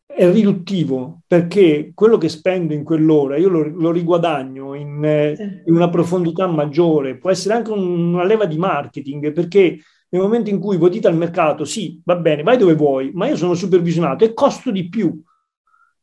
[0.06, 5.74] è riduttivo perché quello che spendo in quell'ora io lo, lo riguadagno in, eh, in,
[5.74, 9.78] una profondità maggiore, può essere anche un, una leva di marketing perché
[10.10, 13.28] nel momento in cui voi dite al mercato sì, va bene, vai dove vuoi, ma
[13.28, 15.22] io sono supervisionato e costo di più.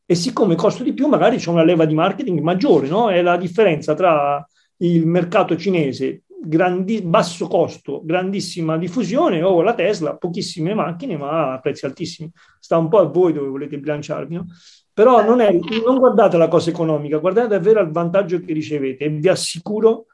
[0.04, 3.10] E siccome costo di più, magari c'è una leva di marketing maggiore, no?
[3.10, 4.46] È la differenza tra
[4.78, 11.60] il mercato cinese grandi, basso costo, grandissima diffusione, o la Tesla, pochissime macchine, ma a
[11.60, 12.30] prezzi altissimi.
[12.58, 14.46] Sta un po' a voi dove volete bilanciarvi, no?
[14.92, 15.52] Però non, è,
[15.84, 20.06] non guardate la cosa economica, guardate davvero il vantaggio che ricevete e vi assicuro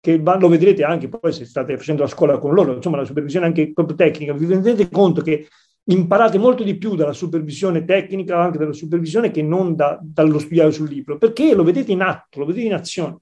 [0.00, 3.72] lo vedrete anche poi se state facendo la scuola con loro, insomma la supervisione anche
[3.72, 5.48] proprio tecnica, vi rendete conto che
[5.90, 10.70] imparate molto di più dalla supervisione tecnica, anche dalla supervisione, che non da, dallo studiare
[10.70, 13.18] sul libro, perché lo vedete in atto, lo vedete in azione.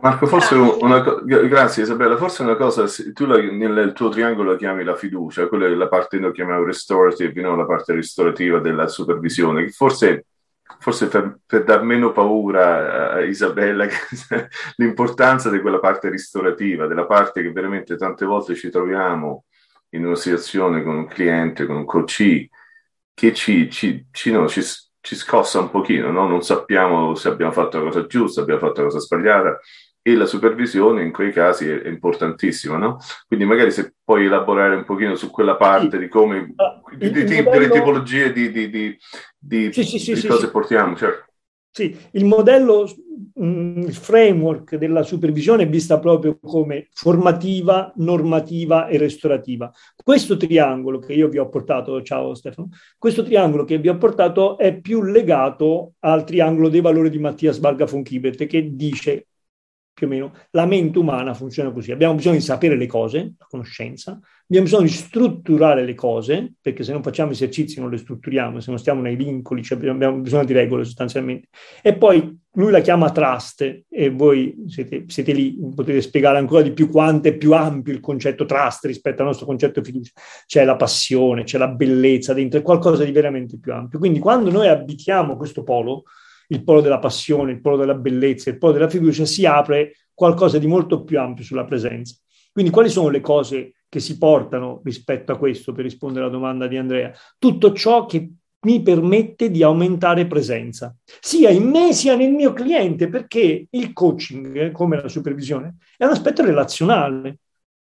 [0.00, 4.56] Marco, forse una cosa, grazie Isabella, forse una cosa, tu la, nel tuo triangolo la
[4.56, 7.54] chiami la fiducia, quella è la parte che noi chiamiamo restorative, no?
[7.54, 10.26] la parte ristorativa della supervisione, che forse,
[10.78, 13.86] forse per, per, dar meno paura a Isabella
[14.76, 19.44] l'importanza di quella parte ristorativa, della parte che veramente tante volte ci troviamo
[19.90, 22.48] in una situazione con un cliente, con un coach,
[23.14, 26.26] che ci, ci, ci, no, ci, scossa un pochino, no?
[26.26, 29.60] non sappiamo se abbiamo fatto la cosa giusta, abbiamo fatto la cosa sbagliata
[30.02, 32.98] e la supervisione in quei casi è, è importantissima, no?
[33.26, 35.98] Quindi magari se puoi elaborare un pochino su quella parte sì.
[35.98, 37.50] di come, ah, di, di, modello...
[37.50, 38.98] delle tipologie di, di,
[39.38, 41.30] di sì, cose portiamo, certo.
[41.74, 42.86] Sì, il modello,
[43.40, 49.72] mm, il framework della supervisione è vista proprio come formativa, normativa e restaurativa.
[49.96, 54.58] Questo triangolo che io vi ho portato, ciao Stefano, questo triangolo che vi ho portato
[54.58, 59.28] è più legato al triangolo dei valori di Mattias Varga von Kibert che dice
[59.92, 61.92] più o meno, la mente umana funziona così.
[61.92, 66.82] Abbiamo bisogno di sapere le cose, la conoscenza, abbiamo bisogno di strutturare le cose, perché
[66.82, 70.44] se non facciamo esercizi non le strutturiamo, se non stiamo nei vincoli, cioè abbiamo bisogno
[70.44, 71.48] di regole sostanzialmente.
[71.82, 76.72] E poi lui la chiama trust e voi siete, siete lì, potete spiegare ancora di
[76.72, 80.12] più quanto è più ampio il concetto trust rispetto al nostro concetto fiducia.
[80.46, 83.98] C'è la passione, c'è la bellezza dentro, è qualcosa di veramente più ampio.
[83.98, 86.04] Quindi quando noi abitiamo questo polo,
[86.52, 90.58] il polo della passione, il polo della bellezza, il polo della fiducia, si apre qualcosa
[90.58, 92.14] di molto più ampio sulla presenza.
[92.52, 96.66] Quindi quali sono le cose che si portano rispetto a questo, per rispondere alla domanda
[96.66, 97.10] di Andrea?
[97.38, 98.30] Tutto ciò che
[98.64, 104.70] mi permette di aumentare presenza, sia in me sia nel mio cliente, perché il coaching,
[104.70, 107.38] come la supervisione, è un aspetto relazionale.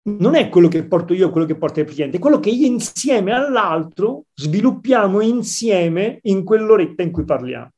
[0.06, 2.66] Non è quello che porto io, quello che porta il cliente, è quello che io
[2.66, 7.70] insieme all'altro sviluppiamo insieme in quell'oretta in cui parliamo.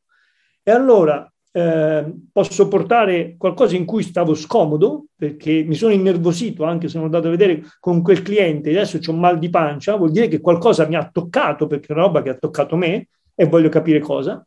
[0.69, 6.89] E allora eh, posso portare qualcosa in cui stavo scomodo perché mi sono innervosito anche
[6.89, 10.11] se sono andato a vedere con quel cliente adesso ho un mal di pancia, vuol
[10.11, 13.47] dire che qualcosa mi ha toccato perché è una roba che ha toccato me e
[13.47, 14.47] voglio capire cosa.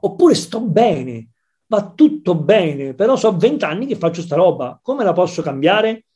[0.00, 1.28] Oppure sto bene,
[1.66, 6.06] va tutto bene, però so vent'anni che faccio sta roba, come la posso cambiare?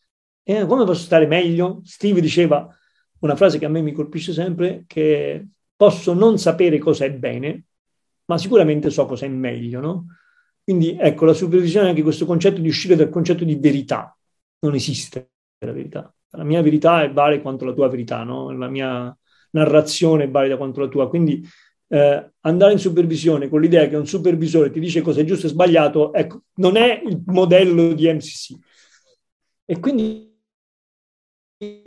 [0.43, 1.83] Eh, come posso stare meglio?
[1.85, 2.67] Steve diceva
[3.19, 7.66] una frase che a me mi colpisce sempre, che posso non sapere cosa è bene,
[8.27, 10.07] ma sicuramente so cosa è meglio, no?
[10.63, 14.17] Quindi ecco, la supervisione è anche questo concetto di uscire dal concetto di verità.
[14.61, 16.13] Non esiste la verità.
[16.31, 18.51] La mia verità è vale quanto la tua verità, no?
[18.51, 19.17] La mia
[19.51, 21.09] narrazione è valida quanto la tua.
[21.09, 21.47] Quindi
[21.89, 25.51] eh, andare in supervisione con l'idea che un supervisore ti dice cosa è giusto e
[25.51, 28.57] sbagliato, ecco, non è il modello di MCC.
[29.65, 30.35] E quindi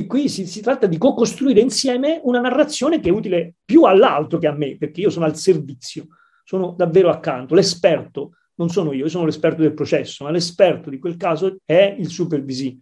[0.07, 4.47] qui si, si, tratta di co-costruire insieme una narrazione che è utile più all'altro che
[4.47, 6.07] a me, perché io sono al servizio
[6.49, 7.53] sono davvero accanto.
[7.53, 11.95] L'esperto non sono io, io sono l'esperto del processo, ma l'esperto di quel caso è
[11.95, 12.75] il supervisì.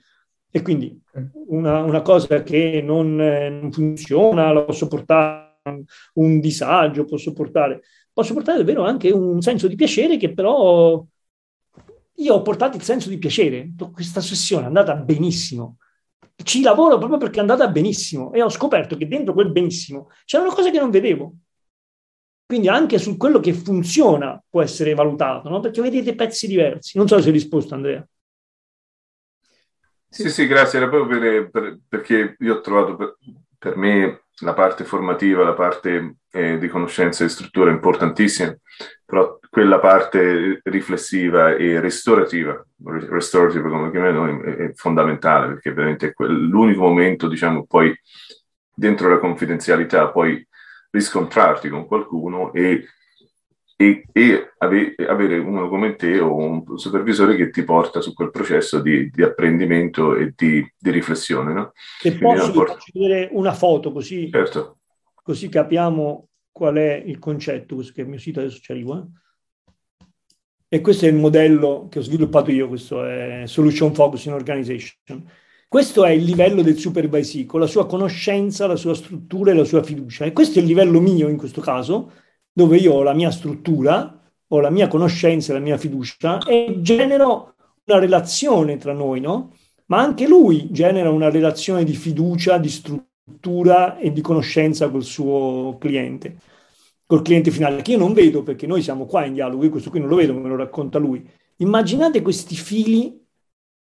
[0.49, 0.97] E quindi
[1.47, 7.81] una, una cosa che non, eh, non, funziona, la posso portare un disagio, posso portare,
[8.13, 11.05] posso portare davvero anche un senso di piacere che però
[12.19, 13.73] io ho portato il senso di piacere.
[13.91, 15.75] Questa sessione è andata benissimo
[16.43, 20.37] ci lavoro proprio perché è andata benissimo e ho scoperto che dentro quel benissimo c'è
[20.37, 21.33] una cosa che non vedevo.
[22.47, 25.59] Quindi anche su quello che funziona può essere valutato, no?
[25.59, 26.97] perché vedete pezzi diversi.
[26.97, 28.07] Non so se hai risposto, Andrea.
[30.07, 30.79] Sì, sì, grazie.
[30.79, 33.17] Era proprio per, per, perché io ho trovato per,
[33.57, 38.55] per, me la parte formativa, la parte eh, di conoscenza e struttura importantissima,
[39.03, 42.65] però quella parte riflessiva e restorativa,
[43.09, 47.93] restorativa come chiamiamo noi, è, fondamentale perché veramente è l'unico momento, diciamo, poi
[48.73, 50.47] dentro la confidenzialità, poi
[50.97, 52.85] riscontrarti con qualcuno e,
[53.75, 58.31] e, e ave, avere uno come te o un supervisore che ti porta su quel
[58.31, 61.53] processo di, di apprendimento e di, di riflessione.
[61.53, 61.71] No?
[61.99, 64.79] Se posso, port- faccio vedere una foto così, certo.
[65.13, 68.97] così capiamo qual è il concetto, questo che è il mio sito adesso ci arrivo.
[68.97, 69.25] Eh?
[70.69, 75.23] E questo è il modello che ho sviluppato io, questo è Solution Focus in Organization.
[75.69, 79.65] Questo è il livello del supervisee, con la sua conoscenza, la sua struttura e la
[79.65, 80.23] sua fiducia.
[80.23, 82.13] E questo è il livello mio in questo caso,
[82.53, 87.55] dove io ho la mia struttura, ho la mia conoscenza, la mia fiducia e genero
[87.83, 89.53] una relazione tra noi, no?
[89.87, 95.75] Ma anche lui genera una relazione di fiducia, di struttura e di conoscenza col suo
[95.77, 96.37] cliente,
[97.05, 99.89] col cliente finale, che io non vedo perché noi siamo qua in dialogo, io questo
[99.89, 101.29] qui non lo vedo, me lo racconta lui.
[101.57, 103.26] Immaginate questi fili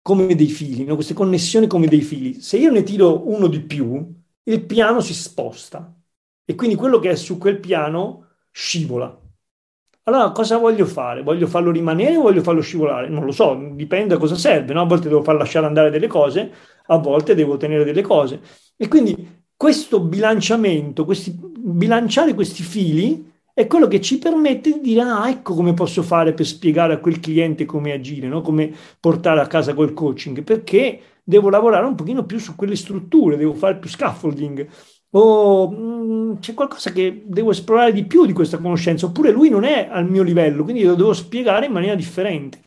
[0.03, 0.95] come dei fili, no?
[0.95, 2.39] queste connessioni come dei fili.
[2.41, 4.05] Se io ne tiro uno di più,
[4.43, 5.91] il piano si sposta
[6.45, 9.19] e quindi quello che è su quel piano scivola.
[10.05, 11.23] Allora, cosa voglio fare?
[11.23, 13.07] Voglio farlo rimanere o voglio farlo scivolare?
[13.07, 14.73] Non lo so, dipende da cosa serve.
[14.73, 14.81] No?
[14.81, 16.51] A volte devo far lasciare andare delle cose,
[16.87, 18.41] a volte devo tenere delle cose.
[18.75, 25.01] E quindi questo bilanciamento, questi, bilanciare questi fili è quello che ci permette di dire,
[25.01, 28.41] ah, ecco come posso fare per spiegare a quel cliente come agire, no?
[28.41, 33.37] come portare a casa quel coaching, perché devo lavorare un pochino più su quelle strutture,
[33.37, 34.67] devo fare più scaffolding,
[35.11, 39.49] o mh, mm, c'è qualcosa che devo esplorare di più di questa conoscenza, oppure lui
[39.49, 42.61] non è al mio livello, quindi lo devo spiegare in maniera differente.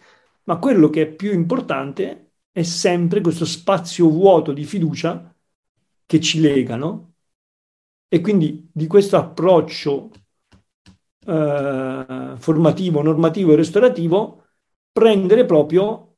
[0.44, 5.34] Ma quello che è più importante è sempre questo spazio vuoto di fiducia
[6.06, 7.14] che ci lega, no?
[8.08, 10.10] E quindi di questo approccio
[11.26, 14.44] eh, formativo, normativo e restaurativo,
[14.92, 16.16] prendere proprio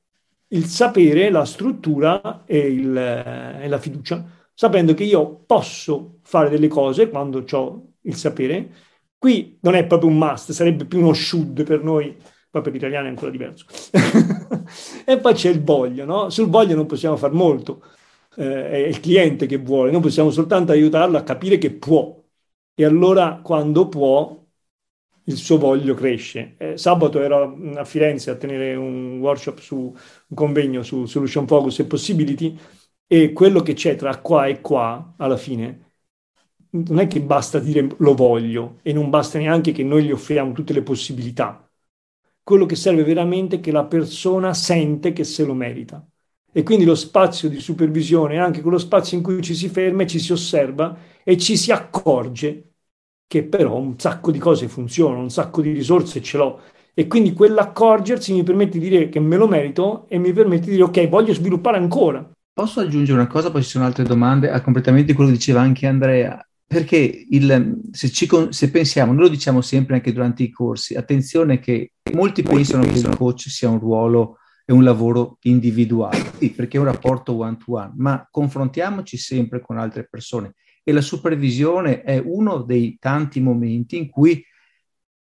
[0.48, 6.48] il sapere, la struttura e, il, eh, e la fiducia, sapendo che io posso fare
[6.48, 8.70] delle cose quando ho il sapere.
[9.18, 12.16] Qui non è proprio un must, sarebbe più uno should per noi,
[12.50, 13.66] poi per gli italiani è ancora diverso.
[15.04, 16.30] e poi c'è il voglio, no?
[16.30, 17.82] Sul voglio non possiamo fare molto,
[18.36, 22.14] eh, è il cliente che vuole, noi possiamo soltanto aiutarlo a capire che può.
[22.74, 24.38] E allora quando può
[25.28, 26.54] il suo voglio cresce.
[26.58, 31.80] Eh, sabato ero a Firenze a tenere un workshop su un convegno su Solution Focus
[31.80, 32.58] e Possibility
[33.06, 35.86] e quello che c'è tra qua e qua alla fine
[36.70, 40.52] non è che basta dire lo voglio e non basta neanche che noi gli offriamo
[40.52, 41.70] tutte le possibilità.
[42.42, 46.06] Quello che serve veramente è che la persona sente che se lo merita.
[46.50, 50.02] E quindi lo spazio di supervisione è anche quello spazio in cui ci si ferma
[50.02, 52.67] e ci si osserva e ci si accorge
[53.28, 56.60] che però un sacco di cose funzionano, un sacco di risorse ce l'ho.
[56.94, 60.72] E quindi quell'accorgersi mi permette di dire che me lo merito e mi permette di
[60.72, 62.28] dire ok, voglio sviluppare ancora.
[62.52, 65.86] Posso aggiungere una cosa, poi ci sono altre domande a completamente quello che diceva anche
[65.86, 66.42] Andrea.
[66.66, 71.60] Perché il, se, ci, se, pensiamo, noi lo diciamo sempre anche durante i corsi, attenzione
[71.60, 76.80] che molti pensano che il coach sia un ruolo e un lavoro individuale, perché è
[76.80, 80.54] un rapporto one-to-one, ma confrontiamoci sempre con altre persone
[80.88, 84.42] e la supervisione è uno dei tanti momenti in cui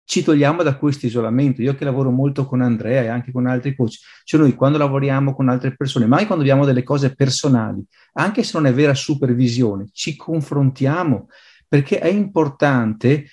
[0.05, 1.63] ci togliamo da questo isolamento.
[1.63, 5.35] Io che lavoro molto con Andrea e anche con altri coach, cioè noi quando lavoriamo
[5.35, 8.95] con altre persone, ma anche quando abbiamo delle cose personali, anche se non è vera
[8.95, 11.27] supervisione, ci confrontiamo
[11.67, 13.27] perché è importante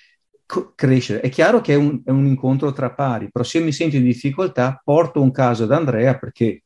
[0.47, 1.21] co- crescere.
[1.21, 3.97] È chiaro che è un, è un incontro tra pari, però se io mi sento
[3.97, 6.63] in difficoltà porto un caso ad Andrea perché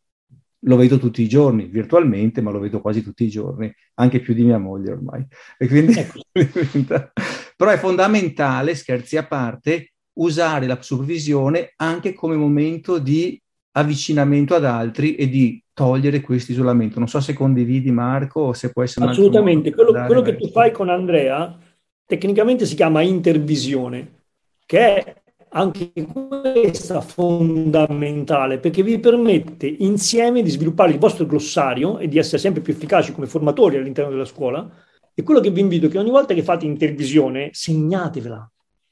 [0.61, 4.33] lo vedo tutti i giorni, virtualmente, ma lo vedo quasi tutti i giorni, anche più
[4.33, 5.25] di mia moglie ormai.
[5.57, 6.19] E quindi, ecco.
[7.55, 13.41] però è fondamentale, scherzi a parte, usare la supervisione anche come momento di
[13.71, 16.99] avvicinamento ad altri e di togliere questo isolamento.
[16.99, 19.05] Non so se condividi Marco o se può essere...
[19.05, 21.57] Assolutamente, quello, quello che tu fai con Andrea
[22.05, 24.23] tecnicamente si chiama intervisione,
[24.65, 25.21] che è
[25.51, 32.37] anche questa fondamentale perché vi permette insieme di sviluppare il vostro glossario e di essere
[32.37, 34.69] sempre più efficaci come formatori all'interno della scuola.
[35.13, 38.49] E quello che vi invito è che ogni volta che fate intervisione, segnatevela.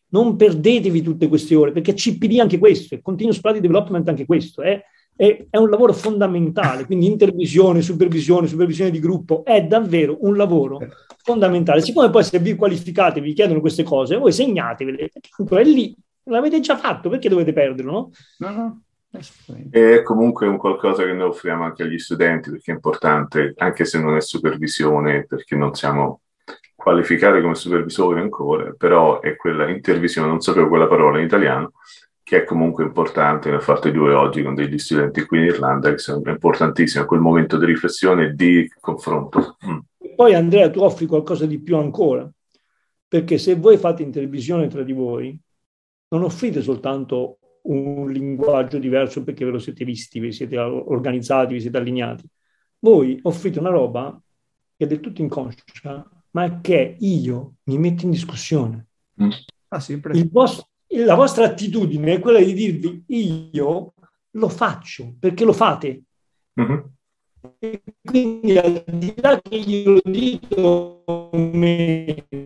[0.10, 4.62] Non perdetevi tutte queste ore, perché CPD anche questo, è Continuous Product Development anche questo,
[4.62, 4.82] è
[5.18, 10.80] è, è un lavoro fondamentale, quindi intervisione, supervisione, supervisione di gruppo è davvero un lavoro
[11.24, 11.82] fondamentale.
[11.82, 15.94] Siccome poi se vi qualificate, vi chiedono queste cose, voi segnatevele, tanto è lì,
[16.28, 18.12] l'avete già fatto, perché dovete perderlo, no?
[18.38, 18.82] No, no.
[19.72, 24.00] È comunque un qualcosa che noi offriamo anche agli studenti perché è importante, anche se
[24.00, 26.22] non è supervisione, perché non siamo
[26.76, 31.72] qualificati come supervisori ancora, però è quella intervisione, non sapevo quella parola in italiano,
[32.22, 35.90] che è comunque importante, ne ho fatte due oggi con degli studenti qui in Irlanda,
[35.90, 39.58] che sono importantissime, quel momento di riflessione e di confronto.
[39.66, 39.78] Mm.
[40.16, 42.30] Poi Andrea, tu offri qualcosa di più ancora,
[43.08, 45.40] perché se voi fate intervisione tra di voi,
[46.10, 51.62] non offrite soltanto un linguaggio diverso perché ve lo siete visti, vi siete organizzati, vi
[51.62, 52.26] siete allineati.
[52.80, 54.20] Voi offrite una roba
[54.76, 58.88] che è del tutto inconscia, ma che io mi metto in discussione.
[59.22, 59.30] Mm.
[59.70, 60.18] Ah, sempre.
[60.18, 63.94] Il vostro, la vostra attitudine è quella di dirvi io
[64.32, 66.04] lo faccio perché lo fate.
[66.60, 66.80] Mm-hmm.
[67.60, 71.04] E quindi al di là che io lo dico
[71.34, 72.46] meno,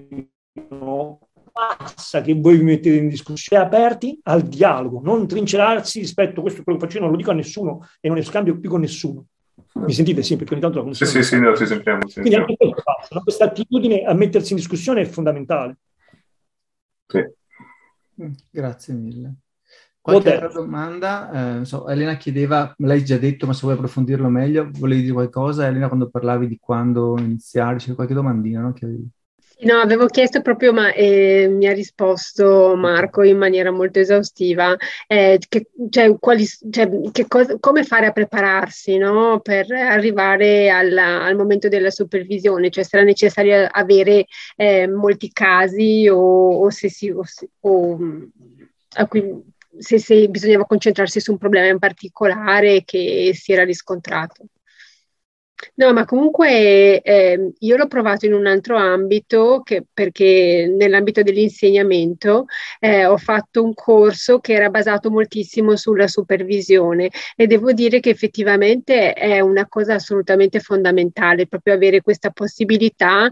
[1.52, 6.64] basta che voi vi mettete in discussione aperti al dialogo, non trincerarsi rispetto a questo
[6.64, 8.82] quello che faccio, io non lo dico a nessuno e non ne scambio più con
[8.82, 9.26] nessuno.
[9.74, 10.24] Mi sentite?
[10.24, 12.06] Sì, perché ogni tanto la Sì, sì, sì, no, ci sentiamo.
[12.06, 13.22] Ci Quindi anche questo passa, no?
[13.22, 15.78] questa attitudine a mettersi in discussione è fondamentale.
[17.08, 17.20] Sì.
[18.22, 19.36] Mm, grazie mille.
[20.02, 21.60] Qualche altra domanda?
[21.60, 25.68] Eh, so, Elena chiedeva, l'hai già detto, ma se vuoi approfondirlo meglio, volevi dire qualcosa?
[25.68, 28.74] Elena, quando parlavi di quando iniziare, c'è qualche domandina no?
[28.74, 29.08] che avevi?
[29.64, 35.40] No, avevo chiesto proprio, ma eh, mi ha risposto Marco in maniera molto esaustiva, eh,
[35.48, 39.40] che, cioè, quali, cioè, che cosa, come fare a prepararsi no?
[39.40, 46.64] per arrivare alla, al momento della supervisione, cioè sarà necessario avere eh, molti casi o,
[46.64, 47.12] o se si...
[47.12, 47.24] O,
[47.62, 49.44] o, cui,
[49.78, 54.46] se, se bisognava concentrarsi su un problema in particolare che si era riscontrato.
[55.76, 62.46] No, ma comunque eh, io l'ho provato in un altro ambito, che, perché nell'ambito dell'insegnamento
[62.80, 68.10] eh, ho fatto un corso che era basato moltissimo sulla supervisione e devo dire che
[68.10, 73.28] effettivamente è una cosa assolutamente fondamentale proprio avere questa possibilità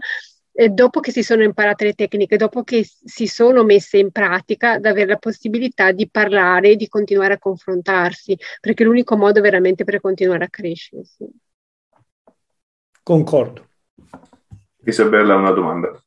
[0.52, 4.72] eh, dopo che si sono imparate le tecniche, dopo che si sono messe in pratica,
[4.72, 9.40] ad avere la possibilità di parlare e di continuare a confrontarsi, perché è l'unico modo
[9.40, 11.02] veramente per continuare a crescere.
[11.04, 11.26] Sì.
[13.10, 13.66] Concordo.
[14.84, 16.00] Isabella ha una domanda.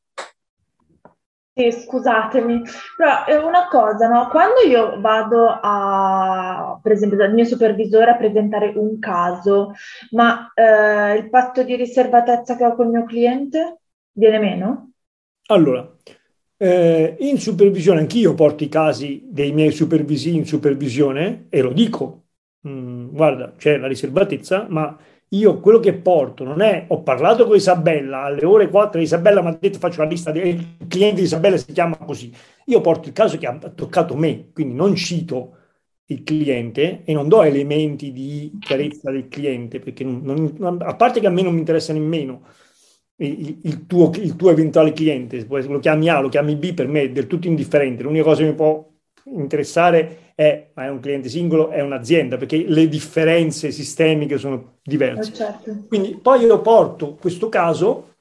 [1.52, 2.62] Sì, scusatemi,
[2.96, 4.28] però è una cosa, no?
[4.30, 9.74] Quando io vado a, per esempio, dal mio supervisore a presentare un caso,
[10.12, 13.80] ma eh, il patto di riservatezza che ho col mio cliente
[14.12, 14.92] viene meno?
[15.48, 15.86] Allora,
[16.56, 22.28] eh, in supervisione, anch'io porto i casi dei miei supervisi in supervisione e lo dico,
[22.66, 24.96] mm, guarda, c'è la riservatezza, ma
[25.36, 29.48] io quello che porto non è, ho parlato con Isabella alle ore 4, Isabella mi
[29.48, 32.32] ha detto faccio la lista dei clienti di Isabella, si chiama così.
[32.66, 35.56] Io porto il caso che ha toccato me, quindi non cito
[36.06, 41.20] il cliente e non do elementi di chiarezza del cliente, perché non, non, a parte
[41.20, 42.42] che a me non mi interessa nemmeno
[43.16, 47.02] il, il, tuo, il tuo eventuale cliente, lo chiami A, lo chiami B, per me
[47.02, 48.02] è del tutto indifferente.
[48.02, 48.93] L'unica cosa che mi può
[49.26, 55.30] interessare è, ma è un cliente singolo, è un'azienda, perché le differenze sistemiche sono diverse.
[55.30, 55.76] Eh, certo.
[55.88, 58.14] Quindi poi io porto questo caso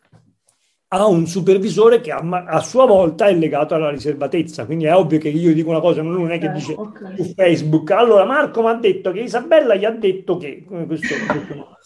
[0.88, 4.66] a un supervisore che a, a, sua volta è legato alla riservatezza.
[4.66, 7.16] Quindi è ovvio che io dico una cosa, non è che eh, dice okay.
[7.18, 7.90] su Facebook.
[7.92, 11.78] Allora Marco mi ha detto che Isabella gli ha detto che questo, questo no.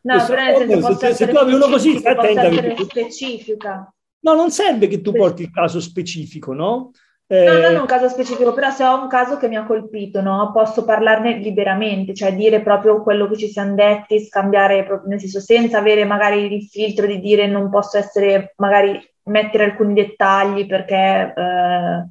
[0.00, 2.82] Questo, però nel senso, se, se tu avevi uno così, stai attenta.
[2.82, 3.94] specifica.
[4.20, 6.92] No, non serve che tu porti il caso specifico, no?
[7.32, 7.44] Eh...
[7.46, 10.50] No, non un caso specifico, però se ho un caso che mi ha colpito, no?
[10.52, 15.78] posso parlarne liberamente, cioè dire proprio quello che ci siamo detti, scambiare, nel senso senza
[15.78, 22.06] avere magari il filtro di dire non posso essere, magari mettere alcuni dettagli perché, eh,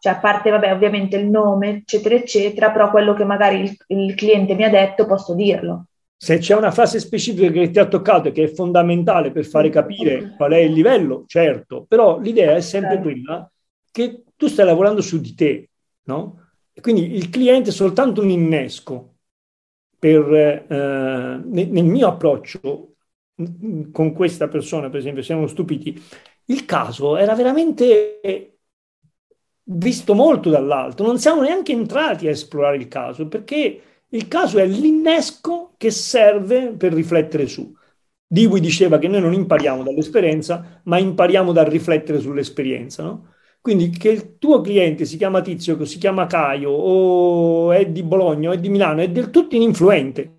[0.00, 4.14] cioè a parte, vabbè, ovviamente il nome, eccetera, eccetera, però quello che magari il, il
[4.14, 5.84] cliente mi ha detto posso dirlo.
[6.16, 9.68] Se c'è una frase specifica che ti ha toccato e che è fondamentale per fare
[9.68, 13.46] capire qual è il livello, certo, però l'idea è sempre quella
[13.90, 15.70] che tu stai lavorando su di te,
[16.04, 16.50] no?
[16.72, 19.16] E quindi il cliente è soltanto un innesco
[19.98, 22.94] per, eh, nel, nel mio approccio
[23.92, 26.00] con questa persona, per esempio, siamo stupiti.
[26.46, 28.20] Il caso era veramente
[29.68, 34.66] visto molto dall'alto, non siamo neanche entrati a esplorare il caso perché il caso è
[34.66, 37.74] l'innesco che serve per riflettere su.
[38.28, 43.34] Dewey diceva che noi non impariamo dall'esperienza, ma impariamo dal riflettere sull'esperienza, no?
[43.66, 48.50] Quindi che il tuo cliente si chiama Tizio, si chiama Caio, o è di Bologna,
[48.50, 50.38] o è di Milano, è del tutto ininfluente,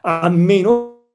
[0.00, 1.10] a meno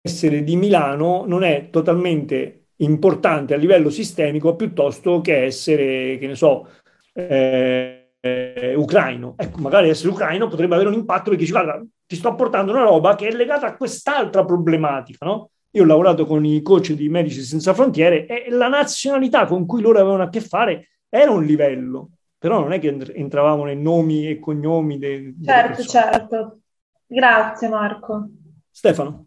[0.00, 6.26] che essere di Milano non è totalmente importante a livello sistemico piuttosto che essere, che
[6.28, 6.68] ne so,
[7.14, 9.34] eh, eh, ucraino.
[9.36, 12.84] Ecco, magari essere ucraino potrebbe avere un impatto perché dici, guarda, ti sto portando una
[12.84, 15.50] roba che è legata a quest'altra problematica, no?
[15.74, 19.80] Io ho lavorato con i coach di Medici Senza Frontiere e la nazionalità con cui
[19.80, 24.28] loro avevano a che fare era un livello, però non è che entravamo nei nomi
[24.28, 24.98] e cognomi.
[24.98, 26.58] De, certo, certo.
[27.04, 28.28] Grazie Marco.
[28.70, 29.26] Stefano.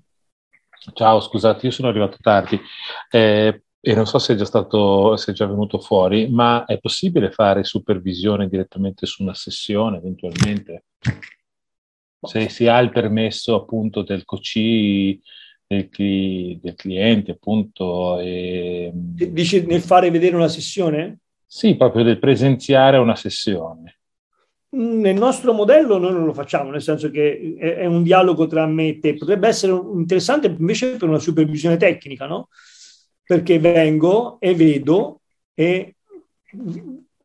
[0.94, 2.58] Ciao, scusate, io sono arrivato tardi
[3.12, 6.80] eh, e non so se è già stato, se è già venuto fuori, ma è
[6.80, 10.86] possibile fare supervisione direttamente su una sessione eventualmente?
[12.22, 15.22] Se si ha il permesso appunto del COCI
[15.68, 15.90] del,
[16.62, 18.20] del cliente, appunto.
[18.20, 18.92] E...
[18.94, 21.20] Dici nel fare vedere una sessione?
[21.46, 24.00] Sì, proprio del presenziare una sessione.
[24.76, 28.66] Mm, nel nostro modello noi non lo facciamo, nel senso che è, un dialogo tra
[28.66, 29.16] me e te.
[29.16, 32.48] Potrebbe essere interessante invece per una supervisione tecnica, no?
[33.24, 35.22] Perché vengo e vedo
[35.54, 35.96] e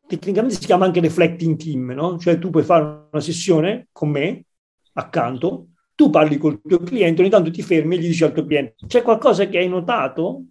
[0.05, 2.17] tecnicamente si chiama anche reflecting team, no?
[2.17, 4.45] Cioè tu puoi fare una sessione con me
[4.93, 8.45] accanto tu parli col tuo cliente, ogni tanto ti fermi e gli dici al tuo
[8.45, 10.45] cliente, c'è qualcosa che hai notato?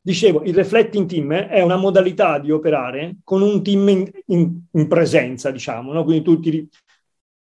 [0.00, 4.88] Dicevo, il reflecting team è una modalità di operare con un team in, in, in
[4.88, 6.04] presenza, diciamo, no?
[6.04, 6.66] quindi tu ti,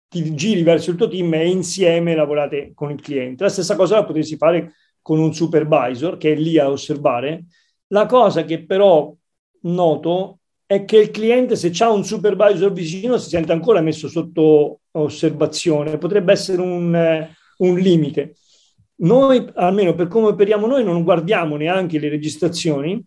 [0.07, 3.43] ti, giri verso il tuo team e insieme lavorate con il cliente.
[3.43, 7.45] La stessa cosa la potresti fare con un supervisor che è lì a osservare.
[7.87, 9.13] La cosa che però
[9.61, 14.78] noto è che il cliente, se c'ha un supervisor vicino, si sente ancora messo sotto
[14.91, 15.97] osservazione.
[15.97, 18.35] Potrebbe essere un, eh, un limite.
[19.01, 23.01] Noi, almeno per come operiamo noi, non guardiamo neanche le registrazioni,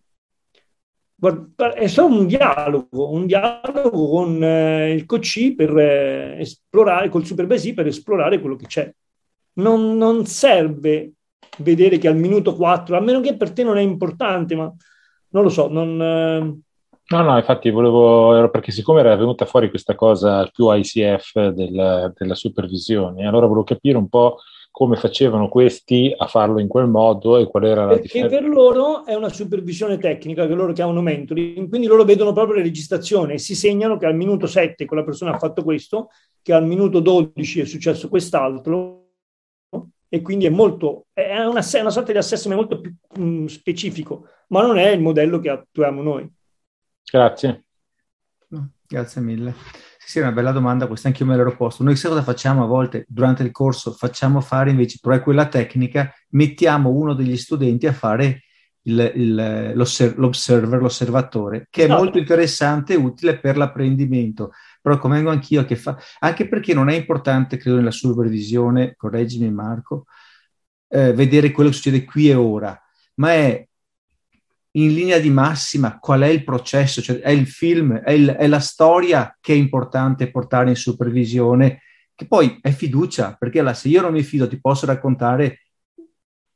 [1.75, 7.75] è solo un dialogo, un dialogo con eh, il COC per eh, esplorare, col Superbase
[7.75, 8.93] per esplorare quello che c'è.
[9.55, 11.13] Non, non, serve
[11.59, 14.73] vedere che al minuto 4, a meno che per te non è importante, ma
[15.29, 16.61] non lo so, non, eh,
[17.13, 22.35] No, no, infatti volevo, perché siccome era venuta fuori questa cosa più ICF del, della
[22.35, 24.39] supervisione, allora volevo capire un po'
[24.71, 28.37] come facevano questi a farlo in quel modo e qual era la perché differenza.
[28.37, 32.57] Perché per loro è una supervisione tecnica che loro chiamano mentoring, quindi loro vedono proprio
[32.57, 36.09] le registrazioni e si segnano che al minuto 7 quella persona ha fatto questo,
[36.41, 39.01] che al minuto 12 è successo quest'altro
[40.09, 44.27] e quindi è molto, è una, una sorta di assessment molto più mh, mm, specifico,
[44.49, 46.27] ma non è il modello che attuiamo noi.
[47.11, 47.65] Grazie.
[48.93, 49.55] Grazie mille.
[49.99, 51.83] Sì, sì, è una bella domanda, questa anche io me l'ero posto.
[51.83, 53.93] Noi sai cosa facciamo a volte durante il corso?
[53.93, 58.43] Facciamo fare invece, però è quella tecnica, mettiamo uno degli studenti a fare
[58.83, 61.97] il, il, l'osser- l'observer, l'osservatore, che è no.
[61.97, 64.51] molto interessante e utile per l'apprendimento.
[64.83, 70.07] Però convengo anch'io che fa, anche perché non è importante, credo, nella supervisione, correggimi Marco,
[70.89, 72.79] eh, vedere quello che succede qui e ora,
[73.15, 73.67] ma è
[74.73, 78.47] in linea di massima qual è il processo, cioè è il film, è, il, è,
[78.47, 81.83] la storia che è importante portare in supervisione,
[82.15, 85.61] che poi è fiducia, perché allora, se io non mi fido ti posso raccontare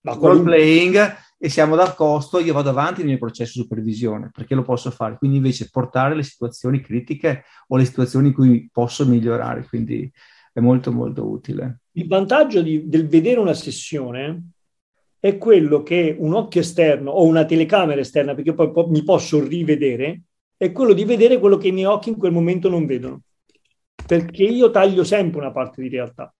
[0.01, 4.55] role playing e siamo dal costo, io vado avanti nel mio processo di supervisione, perché
[4.55, 5.19] lo posso fare.
[5.19, 10.11] Quindi invece portare le situazioni critiche o le situazioni in cui posso migliorare, quindi
[10.53, 11.81] è molto molto utile.
[11.93, 14.53] Il vantaggio di, del vedere una sessione
[15.27, 19.45] è quello che un occhio esterno o una telecamera esterna, perché poi po- mi posso
[19.45, 20.23] rivedere,
[20.57, 23.23] è quello di vedere quello che i miei occhi in quel momento non vedono.
[24.07, 26.33] Perché io taglio sempre una parte di realtà.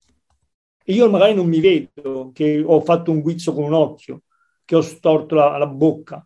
[0.85, 4.23] Io magari non mi vedo che ho fatto un guizzo con un occhio,
[4.65, 6.25] che ho storto la, la bocca,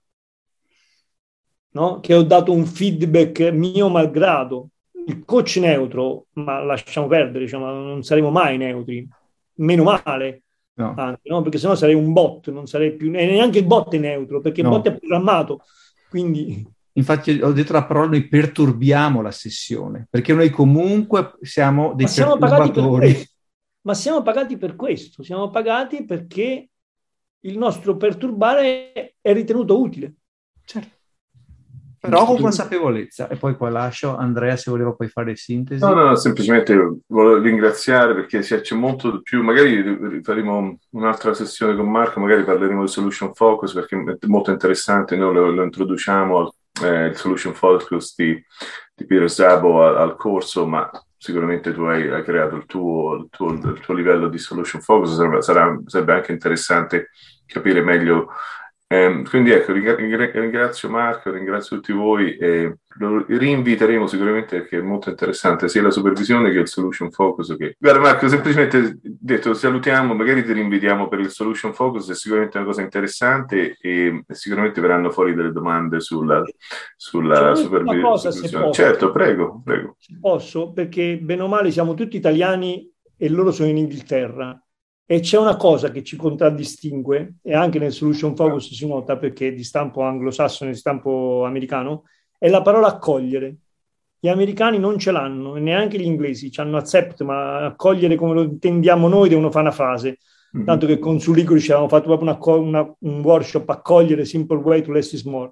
[1.71, 2.01] no?
[2.01, 4.69] che ho dato un feedback mio malgrado.
[5.07, 9.09] Il coach neutro, ma lasciamo perdere, diciamo, non saremo mai neutri,
[9.55, 10.43] meno male,
[10.81, 10.95] No.
[10.97, 11.43] Anche, no?
[11.43, 13.09] Perché sennò sarei un bot, non sarei più...
[13.09, 14.69] E neanche il bot è neutro, perché no.
[14.69, 15.63] il bot è programmato.
[16.09, 16.67] Quindi...
[16.95, 22.11] Infatti ho detto la parola, noi perturbiamo la sessione, perché noi comunque siamo dei Ma
[22.11, 23.29] siamo perturbatori.
[23.83, 26.69] Ma siamo pagati per questo, siamo pagati perché
[27.41, 30.15] il nostro perturbare è ritenuto utile.
[30.65, 31.00] Certo.
[32.01, 33.29] Però con consapevolezza.
[33.29, 35.85] E poi qua lascio Andrea se voleva poi fare sintesi.
[35.85, 36.75] No, no, semplicemente
[37.07, 39.43] volevo ringraziare perché c'è molto di più.
[39.43, 45.15] Magari faremo un'altra sessione con Marco, magari parleremo di Solution Focus perché è molto interessante.
[45.17, 48.43] Noi lo, lo introduciamo eh, il Solution Focus di,
[48.95, 53.27] di Peter Zabo al, al, corso, ma sicuramente tu hai, hai creato il tuo, il,
[53.29, 55.15] tuo, il tuo, livello di Solution Focus.
[55.17, 57.11] Sarà, sarà, sarebbe anche interessante
[57.45, 58.29] capire meglio
[58.93, 65.11] Eh, quindi ecco, ringrazio Marco, ringrazio tutti voi e lo rinviteremo sicuramente perché è molto
[65.11, 67.55] interessante sia la supervisione che il solution focus.
[67.57, 67.77] Che...
[67.79, 72.67] Guarda Marco, semplicemente detto salutiamo, magari ti rinvitiamo per il solution focus, è sicuramente una
[72.67, 76.43] cosa interessante e sicuramente verranno fuori delle domande sulla,
[76.97, 78.73] sulla supervisione.
[78.73, 79.99] Certo, prego, prego.
[80.21, 84.61] Posso, perché bene o male siamo tutti italiani e loro sono in Inghilterra
[85.13, 89.49] e c'è una cosa che ci contraddistingue, e anche nel Solution Focus si nota perché
[89.49, 92.05] è di stampo anglosassone, di stampo americano,
[92.39, 93.57] è la parola accogliere.
[94.21, 98.35] Gli americani non ce l'hanno, e neanche gli inglesi, ci hanno accept, ma accogliere come
[98.35, 100.19] lo intendiamo noi devono fare una frase.
[100.57, 100.67] Mm-hmm.
[100.67, 104.93] Tanto che con Sulicoli avevamo fatto proprio una, una, un workshop accogliere, simple way to
[104.93, 105.51] less is more.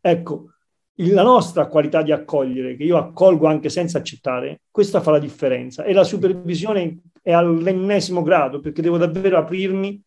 [0.00, 0.46] Ecco,
[0.94, 5.84] la nostra qualità di accogliere, che io accolgo anche senza accettare, questa fa la differenza.
[5.84, 9.98] E la supervisione è all'ennesimo grado, perché devo davvero aprirmi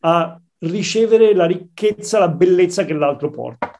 [0.00, 3.78] a ricevere la ricchezza, la bellezza che l'altro porta.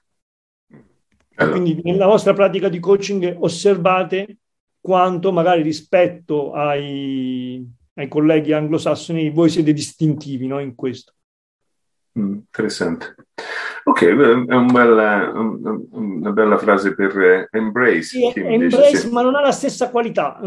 [1.36, 1.58] Allora.
[1.58, 4.40] Quindi nella vostra pratica di coaching osservate
[4.78, 11.14] quanto magari rispetto ai, ai colleghi anglosassoni voi siete distintivi no, in questo.
[12.18, 13.14] Mm, interessante.
[13.84, 18.02] Ok, è un bella, un, una bella frase per eh, embrace.
[18.02, 19.10] Sì, embrace, sì.
[19.10, 20.38] ma non ha la stessa qualità.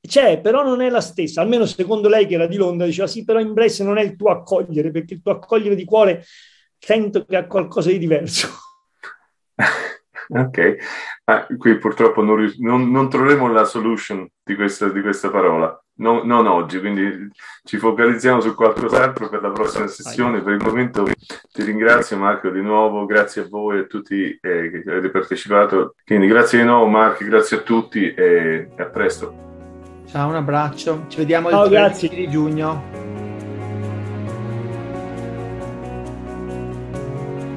[0.00, 1.40] C'è, però non è la stessa.
[1.40, 4.30] Almeno secondo lei, che era di Londra, diceva sì, però embrace non è il tuo
[4.30, 6.24] accogliere, perché il tuo accogliere di cuore
[6.78, 8.48] sento che ha qualcosa di diverso.
[10.28, 10.76] ok,
[11.24, 16.26] ah, qui purtroppo non, non, non, troveremo la solution di questa, di questa parola non,
[16.26, 17.28] non, oggi, quindi
[17.64, 20.42] ci focalizziamo su qualcos'altro per la prossima sessione.
[20.42, 21.04] Per il momento
[21.52, 25.94] ti ringrazio Marco di nuovo, grazie a voi e a tutti eh, che avete partecipato.
[26.04, 29.47] Quindi grazie di nuovo Marco, grazie a tutti e a presto.
[30.10, 32.98] Ciao, un abbraccio, ci vediamo Ciao, il 13 di giugno.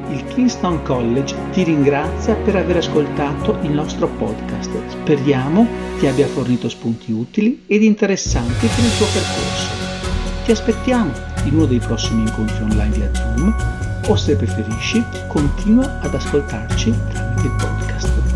[0.09, 4.69] il Kingston College ti ringrazia per aver ascoltato il nostro podcast.
[4.89, 5.65] Speriamo
[5.99, 9.69] ti abbia fornito spunti utili ed interessanti per il tuo percorso.
[10.43, 11.11] Ti aspettiamo
[11.45, 13.55] in uno dei prossimi incontri online via Zoom
[14.07, 18.30] o se preferisci continua ad ascoltarci tramite il podcast.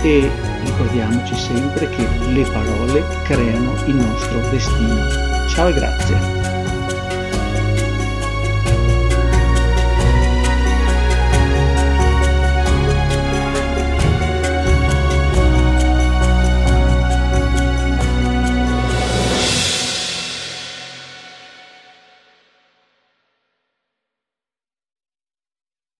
[0.03, 0.31] e
[0.64, 5.09] ricordiamoci sempre che le parole creano il nostro destino.
[5.49, 6.60] Ciao e grazie.